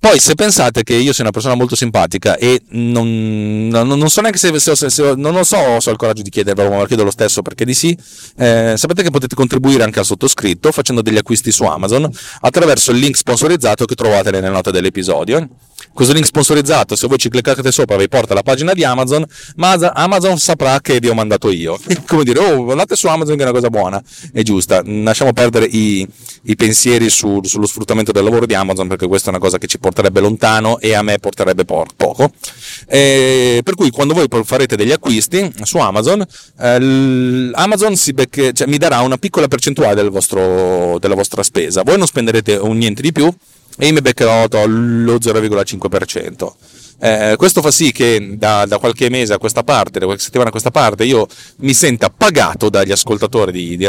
Poi, 0.00 0.18
se 0.18 0.34
pensate 0.34 0.82
che 0.82 0.94
io 0.94 1.12
sia 1.12 1.24
una 1.24 1.30
persona 1.30 1.54
molto 1.54 1.76
simpatica 1.76 2.38
e 2.38 2.62
non, 2.70 3.68
non, 3.68 3.86
non 3.86 4.08
so 4.08 4.22
neanche 4.22 4.38
se, 4.38 4.58
se, 4.58 4.74
se, 4.74 4.88
se, 4.88 5.12
non 5.14 5.44
so 5.44 5.58
ho 5.58 5.76
il 5.76 5.96
coraggio 5.96 6.22
di 6.22 6.30
chiedervelo, 6.30 6.70
ma 6.70 6.78
lo 6.78 6.86
chiedo 6.86 7.04
lo 7.04 7.10
stesso 7.10 7.42
perché 7.42 7.66
di 7.66 7.74
sì, 7.74 7.94
eh, 8.38 8.76
sapete 8.78 9.02
che 9.02 9.10
potete 9.10 9.34
contribuire 9.34 9.82
anche 9.82 9.98
al 9.98 10.06
sottoscritto 10.06 10.72
facendo 10.72 11.02
degli 11.02 11.18
acquisti 11.18 11.52
su 11.52 11.64
Amazon 11.64 12.10
attraverso 12.40 12.92
il 12.92 12.98
link 12.98 13.14
sponsorizzato 13.14 13.84
che 13.84 13.94
trovate 13.94 14.30
nelle 14.30 14.48
note 14.48 14.70
dell'episodio. 14.70 15.46
Questo 15.92 16.14
link 16.14 16.26
sponsorizzato, 16.26 16.94
se 16.96 17.08
voi 17.08 17.18
ci 17.18 17.28
cliccate 17.28 17.70
sopra, 17.72 17.96
vi 17.96 18.08
porta 18.08 18.32
alla 18.32 18.42
pagina 18.42 18.72
di 18.72 18.84
Amazon, 18.84 19.24
ma 19.56 19.72
Amazon 19.72 20.38
saprà 20.38 20.80
che 20.80 20.98
vi 21.00 21.08
ho 21.08 21.14
mandato 21.14 21.50
io. 21.50 21.78
Come 22.06 22.24
dire, 22.24 22.38
oh, 22.38 22.70
andate 22.70 22.96
su 22.96 23.06
Amazon 23.08 23.36
che 23.36 23.42
è 23.42 23.44
una 23.44 23.52
cosa 23.52 23.68
buona 23.68 24.02
e 24.32 24.42
giusta. 24.42 24.82
Lasciamo 24.84 25.32
perdere 25.32 25.66
i, 25.66 26.06
i 26.44 26.56
pensieri 26.56 27.10
su, 27.10 27.40
sullo 27.42 27.66
sfruttamento 27.66 28.12
del 28.12 28.24
lavoro 28.24 28.46
di 28.46 28.54
Amazon 28.54 28.88
perché 28.88 29.06
questa 29.06 29.26
è 29.26 29.30
una 29.30 29.40
cosa 29.40 29.58
che 29.58 29.66
ci 29.66 29.78
porterebbe 29.78 30.20
lontano 30.20 30.78
e 30.78 30.94
a 30.94 31.02
me 31.02 31.18
porterebbe 31.18 31.64
por- 31.64 31.94
poco. 31.96 32.32
Eh, 32.86 33.60
per 33.62 33.74
cui 33.74 33.90
quando 33.90 34.14
voi 34.14 34.26
farete 34.44 34.76
degli 34.76 34.92
acquisti 34.92 35.52
su 35.64 35.78
Amazon, 35.78 36.24
eh, 36.60 37.50
Amazon 37.52 37.94
becche, 38.14 38.52
cioè, 38.52 38.68
mi 38.68 38.78
darà 38.78 39.00
una 39.00 39.18
piccola 39.18 39.48
percentuale 39.48 39.94
del 39.96 40.10
vostro, 40.10 40.98
della 40.98 41.14
vostra 41.14 41.42
spesa. 41.42 41.82
Voi 41.82 41.98
non 41.98 42.06
spenderete 42.06 42.54
un 42.54 42.78
niente 42.78 43.02
di 43.02 43.12
più 43.12 43.30
e 43.80 43.86
io 43.86 43.92
mi 43.94 44.02
beccherò 44.02 44.46
lo 44.66 45.16
0,5%. 45.16 46.52
Eh, 47.02 47.34
questo 47.38 47.62
fa 47.62 47.70
sì 47.70 47.92
che 47.92 48.34
da, 48.36 48.66
da, 48.66 48.76
qualche 48.76 49.08
mese 49.08 49.32
a 49.32 49.38
questa 49.38 49.62
parte, 49.62 49.98
da 49.98 50.04
qualche 50.04 50.22
settimana 50.22 50.48
a 50.48 50.52
questa 50.52 50.70
parte, 50.70 51.04
io 51.04 51.26
mi 51.60 51.72
senta 51.72 52.10
pagato 52.10 52.68
dagli 52.68 52.92
ascoltatori 52.92 53.52
di, 53.52 53.68
di, 53.78 53.88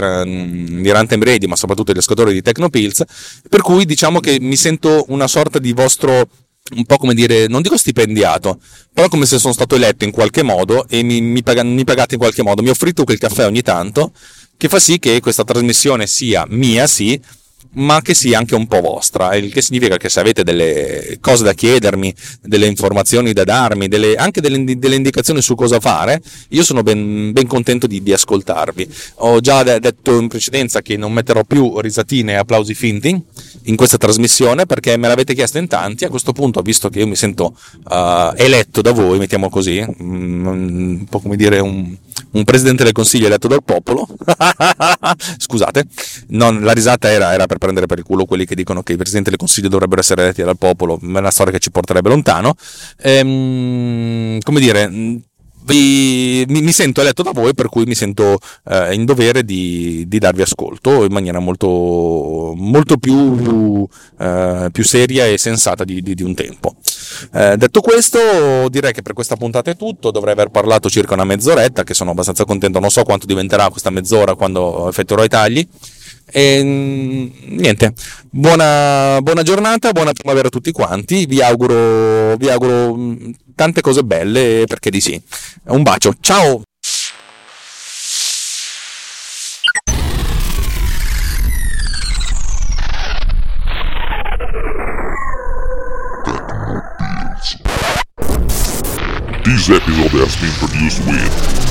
di 0.81 0.89
Runtime 0.91 1.25
Radio, 1.25 1.49
ma 1.49 1.57
soprattutto 1.57 1.91
dagli 1.91 2.01
ascoltatori 2.01 2.33
di 2.33 2.41
Tecnopills, 2.41 3.03
per 3.49 3.61
cui 3.61 3.83
diciamo 3.83 4.21
che 4.21 4.37
mi 4.39 4.55
sento 4.55 5.03
una 5.09 5.27
sorta 5.27 5.59
di 5.59 5.73
vostro 5.73 6.25
un 6.73 6.85
po' 6.85 6.95
come 6.95 7.13
dire, 7.13 7.47
non 7.47 7.61
dico 7.61 7.75
stipendiato, 7.75 8.61
però 8.93 9.09
come 9.09 9.25
se 9.25 9.39
sono 9.39 9.51
stato 9.51 9.75
eletto 9.75 10.05
in 10.05 10.11
qualche 10.11 10.41
modo 10.41 10.87
e 10.87 11.03
mi, 11.03 11.19
mi, 11.19 11.43
paga, 11.43 11.63
mi 11.63 11.83
pagate 11.83 12.13
in 12.13 12.19
qualche 12.21 12.43
modo, 12.43 12.61
mi 12.61 12.69
offrite 12.69 13.03
quel 13.03 13.17
caffè 13.17 13.45
ogni 13.45 13.61
tanto, 13.61 14.13
che 14.55 14.69
fa 14.69 14.79
sì 14.79 14.99
che 14.99 15.19
questa 15.19 15.43
trasmissione 15.43 16.07
sia 16.07 16.45
mia, 16.47 16.87
sì, 16.87 17.19
ma 17.73 18.01
che 18.01 18.13
sia 18.13 18.37
anche 18.37 18.55
un 18.55 18.67
po' 18.67 18.81
vostra, 18.81 19.35
il 19.35 19.51
che 19.51 19.61
significa 19.61 19.97
che 19.97 20.09
se 20.09 20.19
avete 20.19 20.43
delle 20.43 21.17
cose 21.21 21.43
da 21.43 21.53
chiedermi, 21.53 22.13
delle 22.41 22.65
informazioni 22.65 23.33
da 23.33 23.43
darmi, 23.43 23.87
delle, 23.87 24.15
anche 24.15 24.41
delle, 24.41 24.77
delle, 24.77 24.95
indicazioni 24.95 25.41
su 25.41 25.55
cosa 25.55 25.79
fare, 25.79 26.21
io 26.49 26.63
sono 26.63 26.83
ben, 26.83 27.31
ben 27.31 27.47
contento 27.47 27.87
di, 27.87 28.03
di, 28.03 28.13
ascoltarvi. 28.13 28.87
Ho 29.15 29.39
già 29.39 29.63
detto 29.79 30.19
in 30.19 30.27
precedenza 30.27 30.81
che 30.81 30.97
non 30.97 31.13
metterò 31.13 31.43
più 31.43 31.79
risatine 31.79 32.33
e 32.33 32.35
applausi 32.35 32.73
finti 32.73 33.21
in 33.63 33.75
questa 33.75 33.97
trasmissione 33.97 34.65
perché 34.65 34.97
me 34.97 35.07
l'avete 35.07 35.33
chiesto 35.33 35.57
in 35.57 35.67
tanti, 35.67 36.05
a 36.05 36.09
questo 36.09 36.33
punto, 36.33 36.61
visto 36.61 36.89
che 36.89 36.99
io 36.99 37.07
mi 37.07 37.15
sento 37.15 37.55
uh, 37.89 38.33
eletto 38.35 38.81
da 38.81 38.91
voi, 38.91 39.17
mettiamo 39.17 39.49
così, 39.49 39.81
mm, 39.81 40.45
un 40.45 41.05
po' 41.09 41.19
come 41.19 41.35
dire 41.35 41.59
un, 41.59 41.95
un 42.31 42.43
presidente 42.43 42.83
del 42.83 42.93
consiglio 42.93 43.27
eletto 43.27 43.47
dal 43.47 43.63
popolo, 43.63 44.07
scusate, 45.37 45.85
non, 46.29 46.61
la 46.61 46.71
risata 46.71 47.09
era, 47.09 47.33
era 47.33 47.45
per 47.51 47.57
prendere 47.57 47.85
per 47.85 47.97
il 47.97 48.05
culo 48.05 48.23
quelli 48.23 48.45
che 48.45 48.55
dicono 48.55 48.81
che 48.81 48.93
i 48.93 48.95
presidenti 48.95 49.29
del 49.29 49.37
consiglio 49.37 49.67
dovrebbero 49.67 49.99
essere 49.99 50.21
eletti 50.21 50.41
dal 50.41 50.57
popolo, 50.57 50.97
è 51.01 51.05
una 51.05 51.31
storia 51.31 51.51
che 51.51 51.59
ci 51.59 51.69
porterebbe 51.69 52.07
lontano. 52.07 52.55
Ehm, 53.01 54.39
come 54.39 54.59
dire, 54.61 54.89
vi, 55.63 56.45
mi, 56.47 56.61
mi, 56.61 56.71
sento 56.71 57.01
eletto 57.01 57.23
da 57.23 57.31
voi, 57.31 57.53
per 57.53 57.67
cui 57.67 57.83
mi 57.83 57.93
sento 57.93 58.39
eh, 58.69 58.93
in 58.93 59.03
dovere 59.03 59.43
di, 59.43 60.05
di, 60.07 60.17
darvi 60.17 60.41
ascolto 60.41 61.03
in 61.03 61.11
maniera 61.11 61.39
molto, 61.39 62.53
molto 62.55 62.97
più, 62.97 63.85
eh, 64.17 64.69
più, 64.71 64.83
seria 64.83 65.25
e 65.25 65.37
sensata 65.37 65.83
di, 65.83 66.01
di, 66.01 66.15
di 66.15 66.23
un 66.23 66.33
tempo. 66.33 66.75
Eh, 67.33 67.57
detto 67.57 67.81
questo, 67.81 68.69
direi 68.69 68.93
che 68.93 69.01
per 69.01 69.13
questa 69.13 69.35
puntata 69.35 69.69
è 69.71 69.75
tutto. 69.75 70.09
Dovrei 70.09 70.33
aver 70.33 70.49
parlato 70.49 70.89
circa 70.89 71.15
una 71.15 71.25
mezz'oretta, 71.25 71.83
che 71.83 71.93
sono 71.93 72.11
abbastanza 72.11 72.45
contento. 72.45 72.79
Non 72.79 72.89
so 72.89 73.03
quanto 73.03 73.25
diventerà 73.25 73.69
questa 73.69 73.89
mezz'ora 73.89 74.35
quando 74.35 74.87
effettuerò 74.87 75.23
i 75.23 75.29
tagli. 75.29 75.67
E 76.33 76.63
niente, 76.63 77.93
buona, 78.29 79.19
buona, 79.21 79.43
giornata, 79.43 79.91
buona 79.91 80.13
primavera 80.13 80.47
a 80.47 80.49
tutti 80.49 80.71
quanti. 80.71 81.25
Vi 81.25 81.41
auguro, 81.41 82.37
vi 82.37 82.49
auguro 82.49 82.95
mm, 82.95 83.31
tante 83.53 83.81
cose 83.81 84.03
belle 84.03 84.63
perché 84.65 84.89
di 84.89 85.01
sì. 85.01 85.21
Un 85.65 85.83
bacio, 85.83 86.15
ciao! 86.21 86.61
This 99.43 99.69
episode 99.69 100.11
has 100.21 100.35
been 100.37 100.53
produced 100.59 101.05
with 101.05 101.70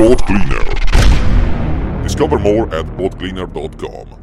Boat 0.00 0.24
Cleaner. 0.24 2.02
Discover 2.02 2.38
more 2.38 2.74
at 2.74 2.86
boatcleaner.com. 2.96 4.19